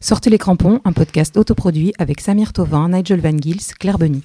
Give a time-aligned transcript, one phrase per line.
[0.00, 4.22] Sortez les crampons, un podcast autoproduit avec Samir Tovin, Nigel Van Gils, Claire Benny.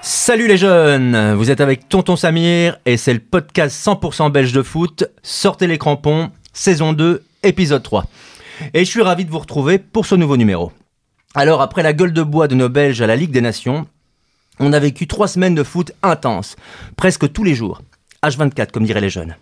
[0.00, 4.62] Salut les jeunes, vous êtes avec Tonton Samir et c'est le podcast 100% belge de
[4.62, 8.06] foot, Sortez les crampons, saison 2, épisode 3.
[8.72, 10.72] Et je suis ravi de vous retrouver pour ce nouveau numéro.
[11.34, 13.86] Alors après la gueule de bois de nos Belges à la Ligue des Nations,
[14.60, 16.56] on a vécu trois semaines de foot intense,
[16.96, 17.82] presque tous les jours,
[18.22, 19.36] H24 comme diraient les jeunes.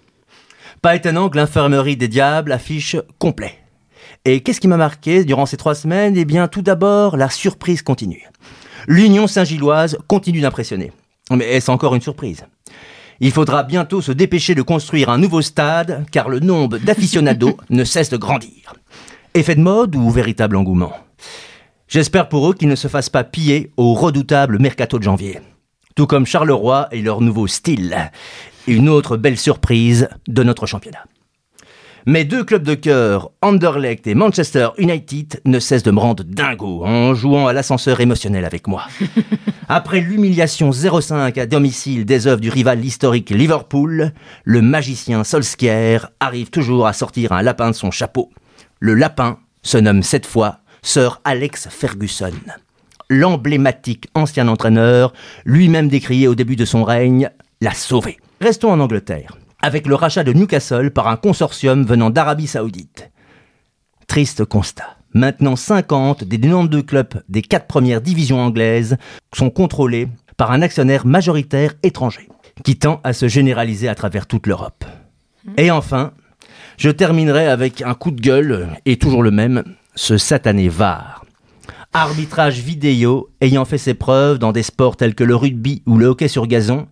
[0.81, 3.59] Pas étonnant que l'infirmerie des diables affiche complet.
[4.25, 6.17] Et qu'est-ce qui m'a marqué durant ces trois semaines?
[6.17, 8.29] Eh bien tout d'abord, la surprise continue.
[8.87, 10.93] L'Union Saint-Gilloise continue d'impressionner.
[11.31, 12.45] Mais est-ce encore une surprise?
[13.21, 17.85] Il faudra bientôt se dépêcher de construire un nouveau stade, car le nombre d'aficionados ne
[17.85, 18.75] cesse de grandir.
[19.35, 20.93] Effet de mode ou véritable engouement?
[21.93, 25.41] J'espère pour eux qu'ils ne se fassent pas piller au redoutable mercato de janvier.
[25.95, 28.11] Tout comme Charleroi et leur nouveau style.
[28.67, 31.05] Une autre belle surprise de notre championnat.
[32.07, 36.83] Mes deux clubs de cœur, Anderlecht et Manchester United, ne cessent de me rendre dingo
[36.83, 38.85] en jouant à l'ascenseur émotionnel avec moi.
[39.69, 44.13] Après l'humiliation 0-5 à domicile des œuvres du rival historique Liverpool,
[44.45, 48.31] le magicien Solskjaer arrive toujours à sortir un lapin de son chapeau.
[48.81, 52.33] Le lapin se nomme cette fois Sir Alex Ferguson.
[53.09, 55.13] L'emblématique ancien entraîneur,
[55.45, 57.31] lui-même décrié au début de son règne,
[57.61, 58.19] l'a sauvé.
[58.41, 63.11] Restons en Angleterre, avec le rachat de Newcastle par un consortium venant d'Arabie Saoudite.
[64.09, 64.97] Triste constat.
[65.15, 68.97] Maintenant 50 des 92 clubs des quatre premières divisions anglaises
[69.35, 72.29] sont contrôlés par un actionnaire majoritaire étranger,
[72.65, 74.85] qui tend à se généraliser à travers toute l'Europe.
[75.57, 76.13] Et enfin,
[76.77, 79.63] je terminerai avec un coup de gueule, et toujours le même,
[79.95, 81.25] ce satané VAR.
[81.93, 86.07] Arbitrage vidéo ayant fait ses preuves dans des sports tels que le rugby ou le
[86.07, 86.89] hockey sur gazon,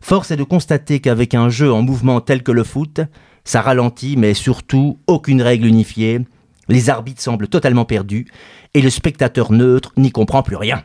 [0.00, 3.00] force est de constater qu'avec un jeu en mouvement tel que le foot,
[3.44, 6.20] ça ralentit mais surtout aucune règle unifiée,
[6.68, 8.26] les arbitres semblent totalement perdus
[8.74, 10.82] et le spectateur neutre n'y comprend plus rien.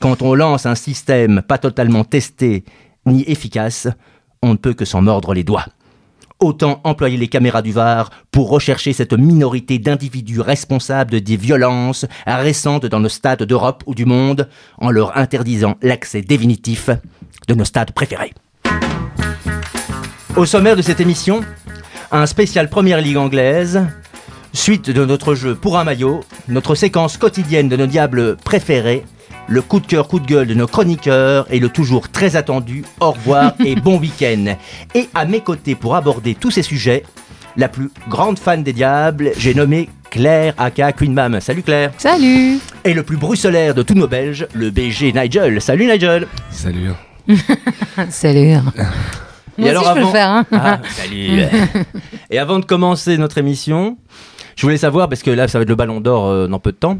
[0.00, 2.64] Quand on lance un système pas totalement testé
[3.06, 3.88] ni efficace,
[4.42, 5.66] on ne peut que s'en mordre les doigts.
[6.38, 12.84] Autant employer les caméras du VAR pour rechercher cette minorité d'individus responsables des violences récentes
[12.84, 14.48] dans nos stades d'Europe ou du monde
[14.78, 16.90] en leur interdisant l'accès définitif
[17.48, 18.34] de nos stades préférés.
[20.36, 21.40] Au sommaire de cette émission,
[22.12, 23.86] un spécial Première Ligue anglaise,
[24.52, 29.04] suite de notre jeu pour un maillot, notre séquence quotidienne de nos diables préférés,
[29.48, 32.84] le coup de cœur, coup de gueule de nos chroniqueurs et le toujours très attendu
[33.00, 34.56] au revoir et bon week-end.
[34.94, 37.04] Et à mes côtés pour aborder tous ces sujets,
[37.56, 41.40] la plus grande fan des diables, j'ai nommé Claire aka Queen Mam.
[41.40, 41.92] Salut Claire.
[41.98, 45.60] Salut Et le plus bruxelaire de tous nos Belges, le BG Nigel.
[45.60, 46.26] Salut Nigel.
[46.50, 46.90] Salut.
[48.10, 48.56] Salut
[49.58, 50.46] Moi Et aussi, je peux le faire, hein.
[50.52, 51.42] Ah, salut.
[52.30, 53.96] Et avant de commencer notre émission,
[54.54, 56.72] je voulais savoir, parce que là, ça va être le ballon d'or euh, dans peu
[56.72, 56.98] de temps,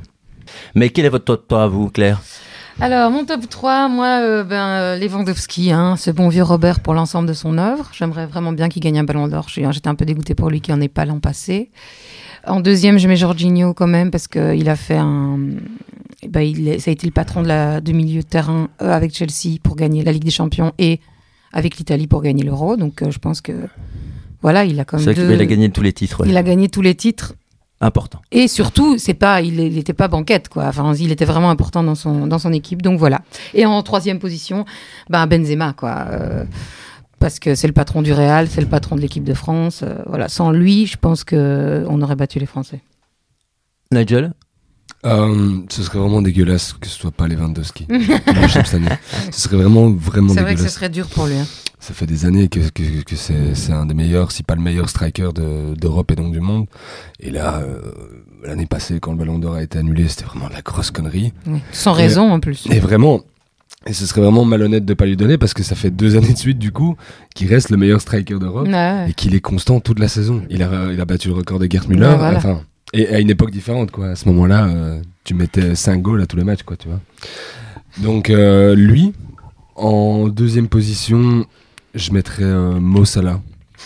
[0.75, 2.21] mais quel est votre top 3 à vous, Claire?
[2.79, 6.93] Alors, mon top 3, moi, euh, ben, euh, Lewandowski, hein, ce bon vieux Robert pour
[6.93, 7.89] l'ensemble de son œuvre.
[7.93, 9.47] J'aimerais vraiment bien qu'il gagne un ballon d'or.
[9.49, 11.71] J'étais un peu dégoûtée pour lui qui en est pas l'an passé.
[12.47, 15.39] En deuxième, je mets Jorginho quand même parce qu'il a fait un.
[16.23, 18.69] eh Ben, il est- ça a été le patron de la, du milieu de terrain
[18.83, 21.01] euh, avec Chelsea pour gagner la Ligue des Champions et
[21.53, 22.77] avec l'Italie pour gagner l'Euro.
[22.77, 23.53] Donc, euh, je pense que.
[24.43, 25.15] Voilà, il a quand C'est même.
[25.15, 26.21] vrai deux- qu'il a gagné tous les titres.
[26.21, 26.29] ouais.
[26.29, 27.35] il a gagné tous les titres
[27.81, 28.23] Important.
[28.33, 30.65] et surtout, c'est pas, il n'était pas banquette, quoi.
[30.65, 32.81] Enfin, il était vraiment important dans son, dans son équipe.
[32.81, 33.21] Donc voilà.
[33.53, 34.65] Et en troisième position,
[35.11, 36.07] ben Benzema, quoi.
[36.11, 36.45] Euh,
[37.19, 39.83] parce que c'est le patron du Real, c'est le patron de l'équipe de France.
[39.83, 40.29] euh, voilà.
[40.29, 42.81] Sans lui, je pense que on aurait battu les Français.
[43.93, 44.33] Nigel?
[45.07, 47.87] Euh, ce serait vraiment dégueulasse que ce soit pas Lewandowski.
[47.89, 48.89] Le chef cette année.
[49.31, 51.35] Ce serait vraiment, vraiment C'est vrai que ce serait dur pour lui.
[51.37, 51.47] hein.
[51.79, 54.63] Ça fait des années que, que, que c'est c'est un des meilleurs, si pas le
[54.63, 56.67] meilleur striker de- d'Europe et donc du monde.
[57.21, 57.81] Et là, euh,
[58.45, 61.33] l'année passée, quand le Ballon d'Or a été annulé, c'était vraiment de la grosse connerie.
[61.47, 61.61] Oui.
[61.73, 62.67] Sans raison en plus.
[62.71, 63.21] Et vraiment,
[63.87, 66.33] et ce serait vraiment malhonnête de pas lui donner parce que ça fait deux années
[66.33, 66.97] de suite, du coup,
[67.37, 68.67] qu'il reste le meilleur striker d'Europe.
[68.67, 69.11] Ouais, ouais.
[69.11, 70.43] et qu'il est constant toute la saison.
[70.51, 72.07] Il a, il a battu le record de Gerd Müller.
[72.07, 72.39] Ouais, voilà.
[72.39, 72.63] Enfin,
[72.93, 74.09] et à une époque différente, quoi.
[74.11, 77.01] À ce moment-là, euh, tu mettais 5 goals à tous les matchs, quoi, tu vois.
[77.99, 79.13] Donc, euh, lui,
[79.75, 81.47] en deuxième position,
[81.95, 83.41] je mettrais euh, Mo Salah.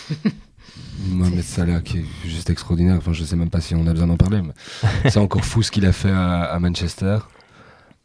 [1.09, 2.95] Mohamed Salah, qui est juste extraordinaire.
[2.97, 5.63] Enfin, je sais même pas si on a besoin d'en parler, mais c'est encore fou
[5.63, 7.17] ce qu'il a fait à, à Manchester.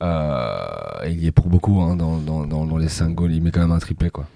[0.03, 3.33] Euh, il y est pour beaucoup hein, dans, dans, dans, dans les 5 goals.
[3.33, 4.27] Il met quand même un triplé, quoi.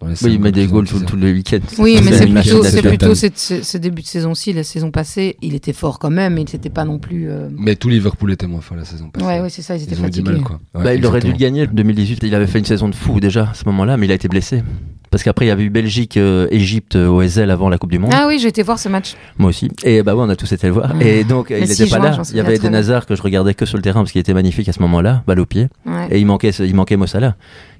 [0.00, 1.04] Dans les Oui, il met des goals utilisés.
[1.04, 1.58] tous tous les week-ends.
[1.78, 2.90] Oui, mais C'est plutôt, à c'est faire.
[2.90, 6.40] plutôt cette- ce, début de saison-ci, la saison passée, il était fort quand même, mais
[6.42, 7.28] il n'était pas non plus.
[7.28, 9.26] euh, Mais tout Liverpool était moins fort la saison passée.
[9.26, 10.32] Ouais, ouais, c'est ça, ils étaient Ils ont eu du fatigués.
[10.32, 10.58] mal, quoi.
[10.74, 11.66] Ouais, Bah, il aurait dû le gagner.
[11.66, 14.14] 2018, il avait fait une saison de fou déjà à ce moment-là, mais il a
[14.14, 14.62] été blessé.
[15.10, 17.90] Parce qu'après, il y avait eu Belgique, euh, Égypte euh, au Ezel avant la Coupe
[17.90, 18.12] du Monde.
[18.14, 19.16] Ah oui, j'ai été voir ce match.
[19.38, 19.68] Moi aussi.
[19.82, 20.92] Et bah ouais, on a tous été le voir.
[20.94, 21.02] Ah.
[21.04, 22.22] Et donc, Le il 6 n'était pas là.
[22.30, 22.72] Il y avait bien.
[22.72, 25.24] Hazard que je regardais que sur le terrain parce qu'il était magnifique à ce moment-là,
[25.26, 25.66] balle au pied.
[26.12, 27.34] Et il manquait, ce- il manquait Mossala,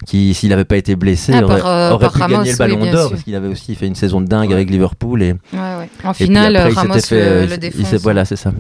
[0.07, 1.61] qui, s'il n'avait pas été blessé, Ah, aurait,
[2.13, 4.21] par pu Ramos, gagner le ballon oui, d'or parce qu'il avait aussi fait une saison
[4.21, 5.23] de dingue avec Liverpool.
[5.23, 5.89] Et, Ouais, ouais.
[6.05, 7.87] En finale, après, il Ramos s'était fait, le, le il défonce.
[7.89, 8.53] s'est- Voilà, c'est ça.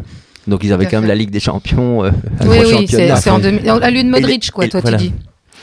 [0.48, 2.04] Donc ils avaient quand même la Ligue des Champions.
[2.04, 2.10] euh,
[2.46, 4.96] Oui, oui, c'est en 2000 à lieu de Modric, quoi, Et- toi, voilà.
[4.98, 5.12] tu dis.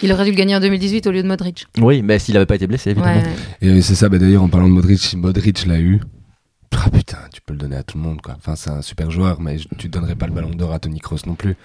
[0.04, 1.66] Il aurait dû le gagner en 2018 au lieu de Modric.
[1.80, 3.16] Oui, mais s'il n'avait pas été blessé, évidemment.
[3.16, 3.68] ouais.
[3.68, 6.00] Et c'est ça, bah, d'ailleurs, en parlant de Modric, Modric l'a eu.
[6.76, 8.36] Ah putain, tu peux le donner à tout le monde, quoi.
[8.38, 11.00] Enfin, c'est un super joueur, mais je- tu donnerais pas le ballon d'or à Tony
[11.00, 11.56] Kroos non plus.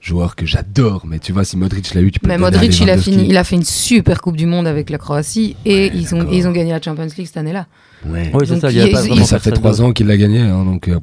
[0.00, 2.56] Joueur que j'adore, mais tu vois, si Modric l'a eu, tu peux Mais le donner
[2.56, 4.98] à Modric, il a, fini, il a fait une super Coupe du Monde avec la
[4.98, 7.66] Croatie et Ouais, ils, ont, ils ont gagné la Champions League cette année-là.
[8.06, 8.30] Ouais.
[8.32, 8.70] Oui, c'est ça.
[8.70, 10.88] Il y pas vraiment ça fait trois ans qu'il l'a gagné, hein, donc.
[10.88, 11.00] euh,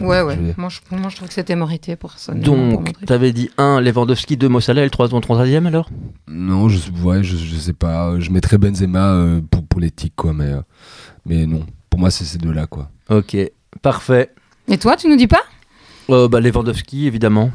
[0.00, 0.36] Ouais, ouais.
[0.56, 2.32] Je Moi je, moi, je trouve que c'était mérité pour ça.
[2.32, 5.90] Donc, t'avais dit 1 Lewandowski, 2 Mossala et le 3 troisième alors?
[6.26, 8.18] Non, je, ouais, je, je sais pas.
[8.18, 10.60] Je mettrais Benzema euh, pour, pour l'éthique, quoi, mais, euh,
[11.26, 11.66] mais non.
[11.92, 12.88] Pour moi, c'est ces deux-là, quoi.
[13.10, 13.36] Ok,
[13.82, 14.30] parfait.
[14.66, 15.42] Et toi, tu nous dis pas?
[16.08, 17.50] Euh, bah, Lewandowski, évidemment.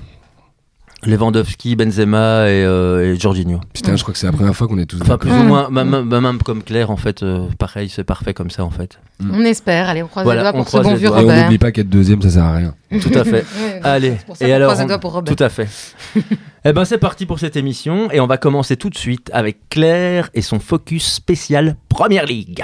[1.04, 3.60] Lewandowski, Benzema et, euh, et Jorginho.
[3.74, 5.72] Putain, je crois que c'est la première fois qu'on est tous Enfin, plus ou moins,
[5.72, 9.00] même, même comme Claire, en fait, euh, pareil, c'est parfait comme ça, en fait.
[9.20, 9.32] Mm.
[9.34, 9.90] On espère.
[9.90, 11.08] Allez, on croise Voilà, les doigts pour ce bon vieux.
[11.08, 11.44] Et on Robert.
[11.46, 12.76] n'oublie pas qu'être deuxième, ça sert à rien.
[13.02, 13.44] Tout à fait.
[13.84, 15.36] Allez, c'est pour ça et alors, croise les on- doigts pour Robert.
[15.36, 15.68] Tout à fait.
[16.66, 19.70] eh ben, c'est parti pour cette émission et on va commencer tout de suite avec
[19.70, 22.64] Claire et son focus spécial Première Ligue.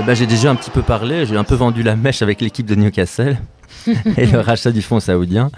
[0.00, 2.40] Eh ben, j'ai déjà un petit peu parlé, j'ai un peu vendu la mèche avec
[2.40, 3.36] l'équipe de Newcastle
[4.16, 5.50] et le rachat du fonds saoudien.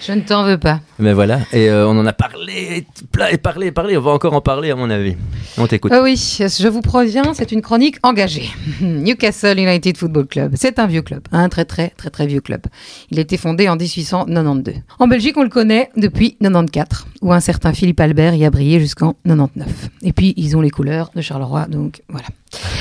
[0.00, 0.80] Je ne t'en veux pas.
[0.98, 2.86] Mais voilà, et euh, on en a parlé,
[3.30, 5.14] et parlé, et parlé, on va encore en parler à mon avis.
[5.58, 5.92] On t'écoute.
[5.94, 8.48] Ah oui, je vous préviens, c'est une chronique engagée.
[8.80, 12.62] Newcastle United Football Club, c'est un vieux club, un très très très très vieux club.
[13.10, 14.76] Il a été fondé en 1892.
[14.98, 18.80] En Belgique, on le connaît depuis 94, où un certain Philippe Albert y a brillé
[18.80, 19.66] jusqu'en 99.
[20.02, 22.26] Et puis, ils ont les couleurs de Charleroi, donc voilà.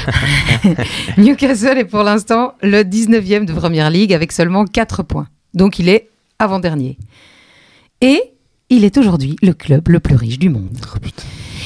[1.18, 5.28] Newcastle est pour l'instant le 19e de Première Ligue avec seulement 4 points.
[5.54, 6.10] Donc, il est
[6.40, 6.98] avant-dernier.
[8.02, 8.22] Et
[8.70, 10.78] il est aujourd'hui le club le plus riche du monde.
[10.96, 11.08] Oh.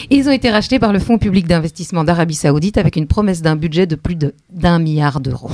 [0.09, 3.55] Ils ont été rachetés par le Fonds public d'investissement d'Arabie Saoudite avec une promesse d'un
[3.55, 5.51] budget de plus de- d'un milliard d'euros.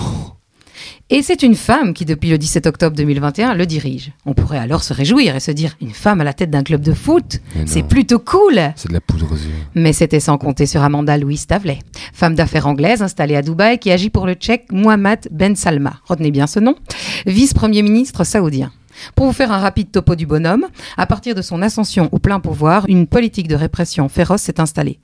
[1.11, 4.11] Et c'est une femme qui, depuis le 17 octobre 2021, le dirige.
[4.27, 6.81] On pourrait alors se réjouir et se dire une femme à la tête d'un club
[6.81, 8.59] de foot, c'est plutôt cool.
[8.75, 9.49] C'est de la poudre aux yeux.
[9.73, 11.79] Mais c'était sans compter sur Amanda Louise Stavley,
[12.13, 15.93] femme d'affaires anglaise installée à Dubaï qui agit pour le tchèque Mohamed Ben Salma.
[16.05, 16.75] Retenez bien ce nom,
[17.25, 18.71] vice-premier ministre saoudien.
[19.15, 22.39] Pour vous faire un rapide topo du bonhomme, à partir de son ascension au plein
[22.39, 24.99] pouvoir, une politique de répression féroce s'est installée.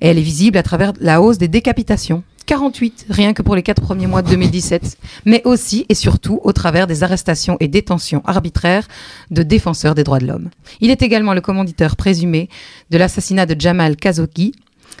[0.00, 2.24] Et elle est visible à travers la hausse des décapitations.
[2.46, 6.52] 48, rien que pour les quatre premiers mois de 2017, mais aussi et surtout au
[6.52, 8.86] travers des arrestations et détentions arbitraires
[9.30, 10.50] de défenseurs des droits de l'homme.
[10.80, 12.48] Il est également le commanditeur présumé
[12.90, 14.52] de l'assassinat de Jamal Khashoggi,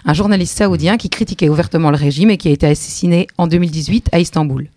[0.04, 4.08] un journaliste saoudien qui critiquait ouvertement le régime et qui a été assassiné en 2018
[4.12, 4.68] à Istanbul.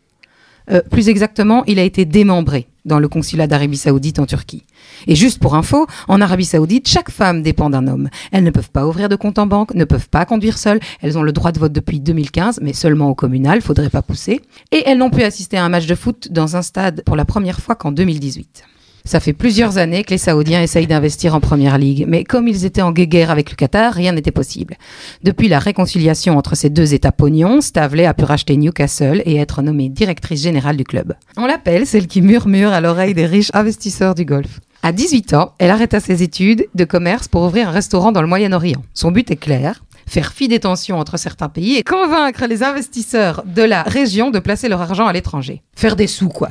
[0.70, 4.64] Euh, plus exactement, il a été démembré dans le consulat d'Arabie Saoudite en Turquie.
[5.08, 8.10] Et juste pour info, en Arabie Saoudite, chaque femme dépend d'un homme.
[8.32, 10.80] Elles ne peuvent pas ouvrir de compte en banque, ne peuvent pas conduire seules.
[11.02, 14.42] Elles ont le droit de vote depuis 2015, mais seulement au communal, faudrait pas pousser.
[14.72, 17.26] Et elles n'ont pu assister à un match de foot dans un stade pour la
[17.26, 18.64] première fois qu'en 2018.
[19.08, 22.66] Ça fait plusieurs années que les Saoudiens essayent d'investir en Première Ligue, mais comme ils
[22.66, 24.76] étaient en guéguerre avec le Qatar, rien n'était possible.
[25.24, 29.62] Depuis la réconciliation entre ces deux États pognons, Stavley a pu racheter Newcastle et être
[29.62, 31.14] nommée directrice générale du club.
[31.38, 34.60] On l'appelle celle qui murmure à l'oreille des riches investisseurs du Golfe.
[34.84, 38.28] À 18 ans, elle arrêta ses études de commerce pour ouvrir un restaurant dans le
[38.28, 38.84] Moyen-Orient.
[38.94, 43.44] Son but est clair, faire fi des tensions entre certains pays et convaincre les investisseurs
[43.46, 45.62] de la région de placer leur argent à l'étranger.
[45.78, 46.50] Faire des sous, quoi.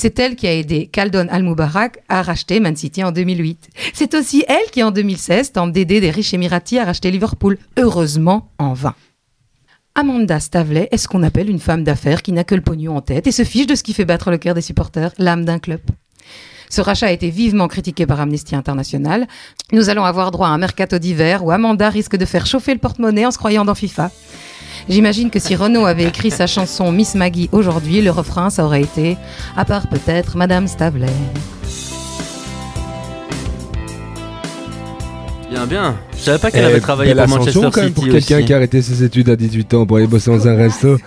[0.00, 3.68] C'est elle qui a aidé Khaldon Al-Mubarak à racheter Man City en 2008.
[3.92, 7.58] C'est aussi elle qui, en 2016, tente d'aider des riches Émiratis à racheter Liverpool.
[7.76, 8.94] Heureusement, en vain.
[9.96, 13.00] Amanda Stavley est ce qu'on appelle une femme d'affaires qui n'a que le pognon en
[13.00, 15.58] tête et se fiche de ce qui fait battre le cœur des supporters, l'âme d'un
[15.58, 15.80] club.
[16.70, 19.26] Ce rachat a été vivement critiqué par Amnesty International.
[19.72, 22.78] Nous allons avoir droit à un mercato d'hiver où Amanda risque de faire chauffer le
[22.78, 24.12] porte-monnaie en se croyant dans FIFA.
[24.88, 28.82] J'imagine que si Renaud avait écrit sa chanson Miss Maggie aujourd'hui, le refrain, ça aurait
[28.82, 29.16] été
[29.56, 31.06] À part peut-être Madame Stavley.
[35.50, 35.96] Bien, bien.
[36.16, 38.52] Je savais pas qu'elle Eh, avait travaillé pour Manchester quand même City pour quelqu'un qui
[38.52, 40.98] a arrêté ses études à 18 ans pour aller bosser dans un resto.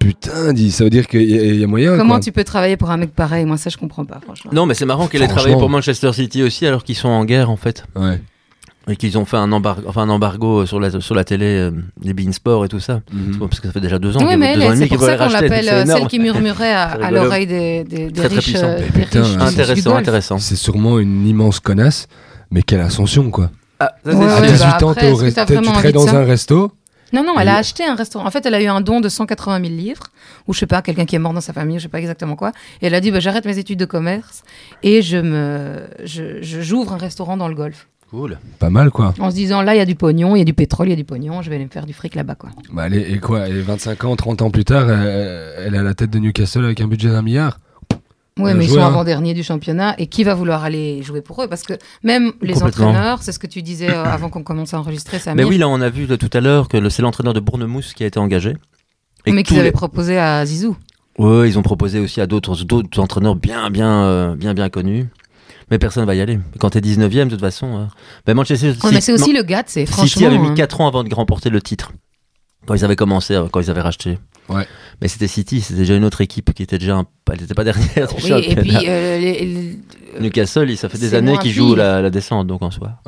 [0.00, 1.96] putain, dit, ça veut dire qu'il y, a- il y a moyen.
[1.96, 2.20] Comment quoi.
[2.20, 3.44] tu peux travailler pour un mec pareil?
[3.44, 4.50] Moi, ça, je comprends pas, franchement.
[4.52, 7.24] Non, mais c'est marrant qu'elle ait travaillé pour Manchester City aussi alors qu'ils sont en
[7.24, 7.84] guerre en fait.
[7.96, 8.20] Ouais.
[8.86, 11.70] Et qu'ils ont fait un embargo, enfin, un embargo sur la, sur la télé, euh,
[12.02, 13.00] les Beansport et tout ça.
[13.12, 13.38] Mhm.
[13.38, 14.78] Parce que ça fait déjà deux ans, Oui, qu'ils- mais deux elle, ans et demi
[14.82, 18.12] c'est qu'ils pour ça qu'on l'appelle euh, celle qui murmurait à, l'oreille des, des, des
[18.12, 18.66] Très, très riches, puissant.
[18.66, 20.00] euh, des putain, riches du- du Intéressant, golf.
[20.02, 20.38] intéressant.
[20.38, 22.08] C'est sûrement une immense connasse,
[22.50, 23.50] mais quelle ascension, quoi.
[23.80, 26.72] Ah, ça, c'est Ouais, à ouais, 18 bah ans, après, tu serais dans un resto.
[27.12, 28.26] Non, non, elle a acheté un restaurant.
[28.26, 30.02] En fait, elle a eu un don de 180 000 livres,
[30.48, 32.34] ou je sais pas, quelqu'un qui est mort dans sa famille, je sais pas exactement
[32.34, 32.50] quoi.
[32.82, 34.42] Et elle a dit, bah, j'arrête mes études de commerce
[34.82, 37.86] et je me, je, je- j'ouvre un restaurant dans le golfe.
[38.10, 38.38] Cool.
[38.58, 39.12] Pas mal, quoi.
[39.18, 40.90] En se disant, là, il y a du pognon, il y a du pétrole, il
[40.90, 42.50] y a du pognon, je vais aller me faire du fric là-bas, quoi.
[42.72, 45.78] Bah, elle est- et quoi est 25 ans, 30 ans plus tard, elle, elle est
[45.78, 47.58] à la tête de Newcastle avec un budget d'un milliard.
[48.36, 48.86] Ouais, Bien mais ils sont hein.
[48.88, 49.94] avant-dernier du championnat.
[49.98, 51.46] Et qui va vouloir aller jouer pour eux?
[51.48, 54.80] Parce que même les entraîneurs, c'est ce que tu disais euh, avant qu'on commence à
[54.80, 57.00] enregistrer, ça Mais oui, là, on a vu là, tout à l'heure que le- c'est
[57.02, 58.56] l'entraîneur de Bournemouth qui a été engagé.
[59.26, 60.76] Et mais qu'ils avaient les- proposé à Zizou.
[61.16, 65.06] Ouais, ils ont proposé aussi à d'autres d'autres entraîneurs bien bien euh, bien bien connus.
[65.70, 66.38] Mais personne va y aller.
[66.58, 67.76] Quand t'es 19ème, de toute façon.
[67.76, 67.88] hein.
[68.26, 70.06] Ben, Manchester Ouais, mais c'est aussi le gars, c'est franchement.
[70.06, 70.54] City avait mis hein.
[70.54, 71.92] 4 ans avant de remporter le titre.
[72.66, 74.18] Quand ils avaient commencé, euh, quand ils avaient racheté.
[74.48, 74.66] Ouais.
[75.02, 76.96] Mais c'était City, c'était déjà une autre équipe qui était déjà.
[76.96, 79.78] un- Elle n'était pas dernière Oui, et puis euh, les- les-
[80.20, 83.00] Newcastle, ça fait des années qu'ils jouent la, la descente, donc en soi.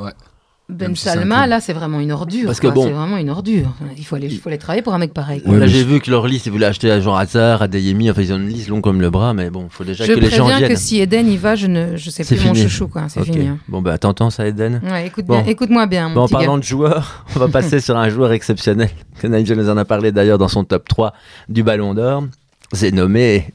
[0.69, 2.45] Ben Salma, là, c'est vraiment une ordure.
[2.45, 3.73] Parce que bon- C'est vraiment une ordure.
[3.97, 5.41] Il faut aller, il faut aller travailler pour un mec pareil.
[5.41, 5.55] quoi.
[5.57, 8.11] Là, j'ai je- vu que leur liste, ils voulaient acheter à Jean Hazard, à Deyemi,
[8.11, 10.11] enfin, ils ont une liste longue comme le bras, mais bon, il faut déjà je
[10.11, 10.69] que les gens préviens viennent.
[10.71, 13.03] que si Eden y va, je ne, je sais plus mon chouchou, quoi.
[13.07, 13.27] C'est Ok.
[13.27, 13.47] fini.
[13.47, 13.59] hein.
[13.69, 14.81] Bon, bah, t'entends ça, Eden?
[14.83, 15.39] Ouais, écoute Bon.
[15.41, 16.39] bien, écoute-moi bien, mon Bon, en petit gars.
[16.39, 18.89] parlant de joueurs, on va passer sur un joueur exceptionnel.
[19.21, 21.13] que Nigel nous en a parlé d'ailleurs dans son top 3
[21.47, 22.25] du Ballon d'Or.
[22.73, 23.47] C'est nommé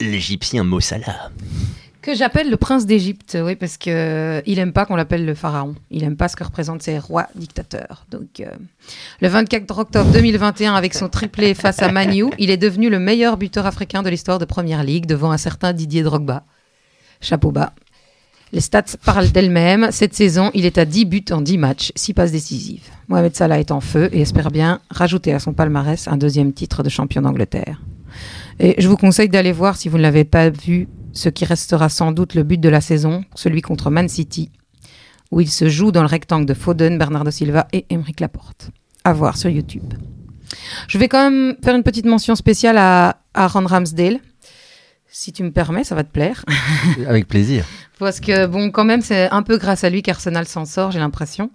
[0.00, 1.30] l'Égyptien Mo Salah.
[2.04, 5.34] Que j'appelle le prince d'Égypte, oui, parce que euh, il aime pas qu'on l'appelle le
[5.34, 5.74] pharaon.
[5.90, 8.04] Il aime pas ce que représentent ces rois dictateurs.
[8.10, 8.50] Donc, euh,
[9.22, 13.38] le 24 octobre 2021, avec son triplé face à Manu, il est devenu le meilleur
[13.38, 16.44] buteur africain de l'histoire de Première Ligue devant un certain Didier Drogba.
[17.22, 17.72] Chapeau bas.
[18.52, 19.88] Les stats parlent d'elles-mêmes.
[19.90, 22.84] Cette saison, il est à 10 buts en 10 matchs, 6 passes décisives.
[23.08, 26.82] Mohamed Salah est en feu et espère bien rajouter à son palmarès un deuxième titre
[26.82, 27.80] de champion d'Angleterre.
[28.60, 31.88] Et je vous conseille d'aller voir, si vous ne l'avez pas vu, ce qui restera
[31.88, 34.50] sans doute le but de la saison, celui contre Man City,
[35.30, 38.70] où il se joue dans le rectangle de Foden, Bernardo Silva et Emeric Laporte.
[39.04, 39.94] À voir sur YouTube.
[40.88, 44.18] Je vais quand même faire une petite mention spéciale à Aaron Ramsdale.
[45.06, 46.44] Si tu me permets, ça va te plaire.
[47.06, 47.64] Avec plaisir.
[47.98, 50.98] Parce que, bon, quand même, c'est un peu grâce à lui qu'Arsenal s'en sort, j'ai
[50.98, 51.50] l'impression.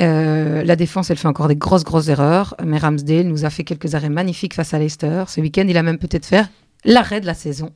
[0.00, 2.54] Euh, la défense, elle fait encore des grosses, grosses erreurs.
[2.64, 5.24] Mais Ramsdale nous a fait quelques arrêts magnifiques face à Leicester.
[5.28, 6.46] Ce week-end, il a même peut-être fait
[6.84, 7.70] l'arrêt de la saison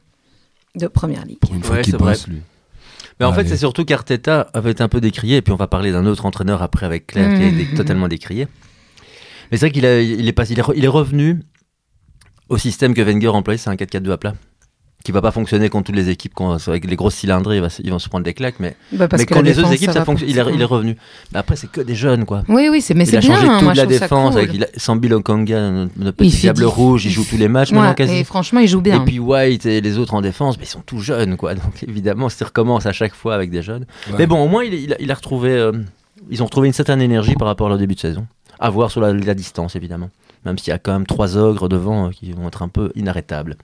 [0.76, 1.38] de Première Ligue.
[1.38, 2.12] Pour une fois Ouais, qu'il c'est vrai.
[2.12, 2.40] bosse, lui.
[3.18, 5.66] Mais en fait, c'est surtout qu'Arteta avait été un peu décrié, et puis on va
[5.66, 7.74] parler d'un autre entraîneur après avec Claire qui a été Mhm.
[7.76, 8.46] totalement décrié.
[9.50, 11.40] Mais c'est vrai qu'il a- il est, pas- il est re- il est revenu
[12.48, 14.34] au système que Wenger employait, c'est un 4-4-2 à plat.
[15.06, 17.80] Qui va pas fonctionner contre toutes les équipes, quand, avec les grosses cylindrées, il se-
[17.80, 19.92] ils vont se prendre des claques, mais, Bah, parce mais que quand les autres équipes,
[19.92, 20.96] ça fonctionne, il est, il revenu.
[21.32, 22.42] Mais après, c'est que des jeunes, quoi.
[22.48, 23.34] Oui, oui, c'est, mais il c'est a bien.
[23.36, 24.30] changé hein, toute moi, je la défense.
[24.32, 24.40] cool.
[24.42, 27.70] Avec, il a- Sambi Lokonga, notre Il petit diable rouge, il joue tous les matchs
[27.70, 28.16] Ouais, maintenant quasi.
[28.16, 29.00] et franchement, il joue bien.
[29.00, 31.54] Et puis White et les autres en défense, mais ils sont tout jeunes, quoi.
[31.54, 33.86] Donc évidemment, ça recommence à chaque fois avec des jeunes.
[34.08, 34.14] Ouais.
[34.18, 35.70] Mais bon, au moins, il, il a, il a retrouvé, euh,
[36.30, 38.26] ils ont retrouvé une certaine énergie par rapport à leur début de saison.
[38.58, 40.10] À voir sur la, la distance, évidemment.
[40.44, 42.90] Même s'il y a quand même trois ogres devant euh, qui vont être un peu
[42.96, 43.56] inarrêtables.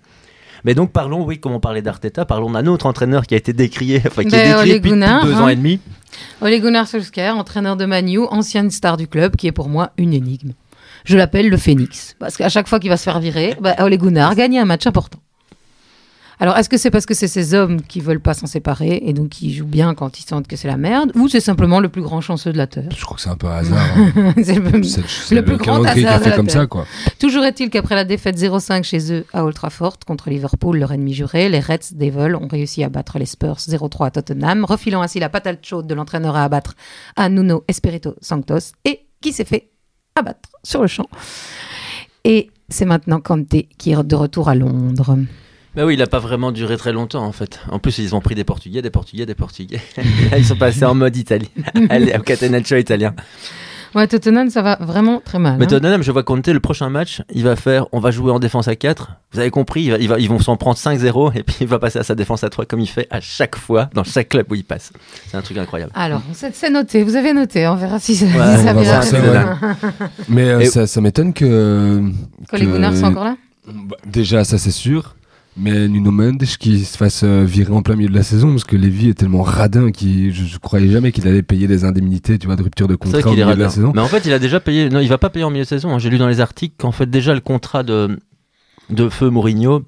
[0.65, 3.53] Mais donc parlons, oui, comme on parlait d'Arteta, parlons d'un autre entraîneur qui a été
[3.53, 5.41] décrié, enfin qui Ben, est décrié Ole depuis Gunnar, deux hein.
[5.43, 5.81] ans et demi.
[6.41, 10.13] Ole Gunnar Solskjaer, entraîneur de Manu, ancienne star du club, qui est pour moi une
[10.13, 10.53] énigme.
[11.05, 12.15] Je l'appelle le Phénix.
[12.19, 14.87] Parce qu'à chaque fois qu'il va se faire virer, bah, Ole Gunnar gagne un match
[14.87, 15.19] important.
[16.41, 19.13] Alors, est-ce que c'est parce que c'est ces hommes qui veulent pas s'en séparer et
[19.13, 21.89] donc qui jouent bien quand ils sentent que c'est la merde ou c'est simplement le
[21.89, 22.89] plus grand chanceux de la Terre?
[22.97, 23.79] Je crois que c'est un peu un hasard.
[23.97, 24.33] hein.
[24.37, 24.55] C'est
[25.35, 26.61] le- plus grand calendrier qui a hasard de fait la comme Terre.
[26.63, 26.87] ça, quoi.
[27.21, 31.15] Toujours est-il qu'après la défaite 0-5 chez eux à Old Trafford contre Liverpool, leur ennemi
[31.15, 35.21] juré, les Reds Devils ont réussi à battre les Spurs 0-3 à Tottenham, refilant ainsi
[35.21, 36.75] la patate chaude de l'entraîneur à abattre
[37.17, 39.71] à Nuno Espirito Santos et qui s'est fait
[40.17, 41.07] abattre sur le champ.
[42.25, 45.19] Et c'est maintenant Kanté qui est de retour à Londres.
[45.75, 47.59] Mais oui, il n'a pas vraiment duré très longtemps en fait.
[47.71, 49.81] En plus, ils ont pris des Portugais, des Portugais, des Portugais.
[50.37, 51.49] Ils sont passés en mode italien.
[51.89, 53.15] Allez, au catenaccio italien.
[53.95, 55.57] Ouais, Tottenham, ça va vraiment très mal.
[55.59, 55.69] Mais hein.
[55.69, 58.67] Tottenham, je vois compter le prochain match, il va faire, on va jouer en défense
[58.67, 59.11] à 4.
[59.33, 61.67] Vous avez compris, il va- il va- ils vont s'en prendre 5-0 et puis il
[61.67, 64.31] va passer à sa défense à 3 comme il fait à chaque fois dans chaque
[64.31, 64.93] club où il passe.
[65.31, 65.93] C'est un truc incroyable.
[65.95, 69.59] Alors, c'est noté, vous avez noté, on verra si, ça- si Tottenham.
[70.31, 72.03] Mais euh, ça, ça m'étonne que.
[72.51, 73.37] Que les Gunnars sont encore là?
[73.67, 75.15] Bah, Déjà, ça c'est sûr.
[75.57, 78.65] Mais Nuno Mendes qui se fasse euh, virer en plein milieu de la saison parce
[78.65, 82.39] que Lévy est tellement radin qu'il je, je croyais jamais qu'il allait payer des indemnités,
[82.39, 83.93] tu vois, de rupture de contrat au milieu de la saison.
[83.95, 84.89] Mais en fait, il a déjà payé.
[84.89, 85.91] Non, il va pas payer en milieu de saison.
[85.95, 85.99] hein.
[85.99, 88.19] J'ai lu dans les articles qu'en fait déjà le contrat de
[88.91, 89.85] de feu Mourinho.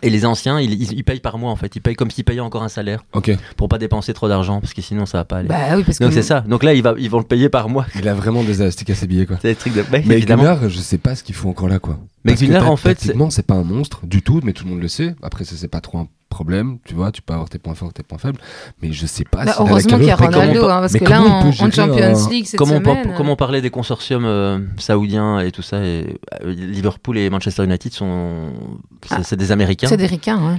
[0.00, 1.76] Et les anciens, ils, ils, ils payent par mois en fait.
[1.76, 3.30] Ils payent comme s'ils payaient encore un salaire Ok.
[3.56, 5.48] pour pas dépenser trop d'argent parce que sinon ça va pas aller.
[5.48, 6.04] Bah oui, parce que.
[6.04, 6.40] Donc c'est ça.
[6.40, 7.86] Donc là, va, ils vont le payer par mois.
[7.96, 9.36] Il a vraiment des élastiques à ses billets, quoi.
[9.42, 9.84] C'est des trucs de.
[9.90, 10.20] Mais.
[10.22, 11.98] Gunnar, je sais pas ce qu'il faut encore là, quoi.
[12.24, 14.88] Mais Gunnar, en fait, c'est pas un monstre du tout, mais tout le monde le
[14.88, 15.14] sait.
[15.22, 17.12] Après, ça, c'est pas trop un problème, tu vois.
[17.12, 18.40] Tu peux avoir tes points forts, tes points faibles,
[18.82, 19.44] mais je sais pas.
[19.44, 21.92] Bah, la heureusement qu'il y a Ronaldo, on- hein, parce que là, en, en Champions
[21.92, 23.06] un- League cette Comment on, semaine.
[23.06, 27.30] par- comment on parlait des consortiums euh, saoudiens et tout ça, et, euh, Liverpool et
[27.30, 28.50] Manchester United sont,
[29.06, 29.22] c'est Ah.
[29.22, 29.86] c'est des Américains.
[29.88, 30.58] C'est des ricains, ouais.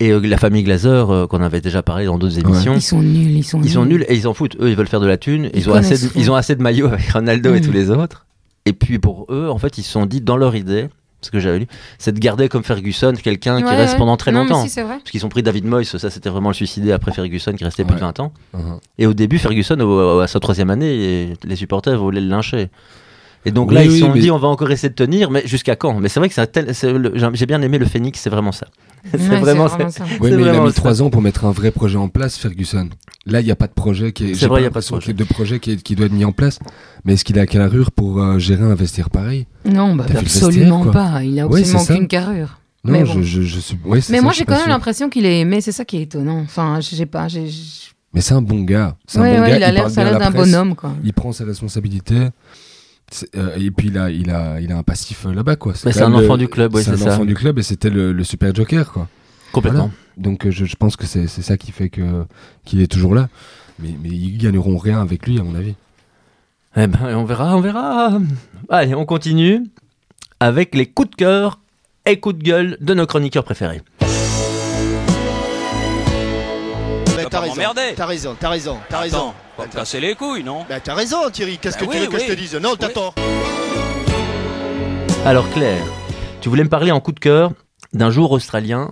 [0.00, 3.00] Et euh, la famille Glazer, euh, qu'on avait déjà parlé dans d'autres émissions, Ils sont
[3.00, 4.56] nuls, ils sont ils sont nuls et ils en foutent.
[4.60, 5.50] Eux, ils veulent faire de la thune.
[5.54, 7.64] Ils, Ils ont assez, de, ils ont assez de maillots avec Ronaldo et Mm.
[7.64, 8.26] tous les autres.
[8.66, 10.88] Et puis pour eux, en fait, ils se sont dit dans leur idée,
[11.24, 11.66] ce que j'avais lu,
[11.98, 13.98] c'est de garder comme Ferguson quelqu'un qui reste ouais.
[13.98, 14.66] pendant très Non, longtemps.
[14.66, 14.80] si.
[14.80, 17.84] Parce qu'ils ont pris David Moyes, ça c'était vraiment le suicidé après Ferguson qui restait
[17.84, 18.06] plus de Ouais.
[18.06, 18.32] 20 ans.
[18.52, 18.78] Mhm.
[18.98, 22.68] Et au début, Ferguson, au- à sa troisième année, et les supporters voulaient le lyncher.
[23.46, 24.94] Et donc Oui, là, ils oui, se sont mais- dit, on va encore essayer de
[24.94, 26.00] tenir, mais jusqu'à quand?
[26.00, 26.72] Mais c'est vrai que tel-
[27.34, 28.66] j'ai bien aimé le Phoenix, c'est vraiment ça.
[29.12, 29.76] c'est Ouais, vraiment, ça.
[29.80, 32.08] Oui, C'est mais il a vraiment mis trois ans pour mettre un vrai projet en
[32.08, 32.88] place, Ferguson.
[33.26, 34.28] Là, il n'y a pas de projet qui est.
[34.34, 35.12] C'est j'ai vrai, il y a pas de projet.
[35.14, 36.58] de qui, est- qui doit être mis en place.
[37.04, 39.46] Mais est-ce qu'il a carrure pour euh, gérer un vestiaire pareil?
[39.64, 41.24] Non, bah, absolument vestiaire, pas.
[41.24, 41.94] Il a Ouais, absolument ça.
[41.94, 42.58] aucune carrure.
[42.84, 43.22] Non, Mais bon.
[43.22, 43.78] je, je suis.
[43.86, 45.62] ouais, c'est Mais ça, moi, je j'ai quand pas même l'impression qu'il est aimé.
[45.62, 46.40] C'est ça qui est étonnant.
[46.40, 47.28] Enfin, pas.
[47.28, 48.96] j'ai- j'ai- Mais c'est un bon gars.
[49.06, 49.56] C'est Ouais, un bon ouais, gars.
[49.56, 50.92] il a l'air, la d'un bonhomme, quoi.
[51.02, 52.28] Il prend ses responsabilités.
[53.36, 55.72] Euh, et puis il a, il a, il a un passif euh, là-bas, quoi.
[55.74, 58.12] C'est un le- enfant du club, ouais, c'est un enfant du club et c'était le,
[58.12, 59.08] le super joker, quoi.
[59.52, 59.90] Complètement.
[60.16, 62.24] Donc euh, je, je pense que c'est ça qui fait que
[62.64, 63.28] qu'il est toujours là.
[63.78, 65.74] Mais, mais ils gagneront rien avec lui, à mon avis.
[66.76, 68.18] Eh ben, on verra, on verra.
[68.68, 69.62] Allez, on continue
[70.40, 71.58] avec les coups de cœur
[72.06, 73.82] et coups de gueule de nos chroniqueurs préférés.
[77.16, 77.62] Bah, t'as raison,
[77.96, 79.32] t'as raison, t'as raison, t'as raison.
[79.58, 81.58] Me casser les couilles, non Bah, t'as raison, Thierry.
[81.58, 82.92] Qu'est-ce Bah que oui, tu veux que je te dise Non, t'as Oui.
[82.94, 83.14] tort.
[85.24, 85.82] Alors Claire,
[86.40, 87.52] tu voulais me parler en coup de cœur
[87.92, 88.90] d'un jour australien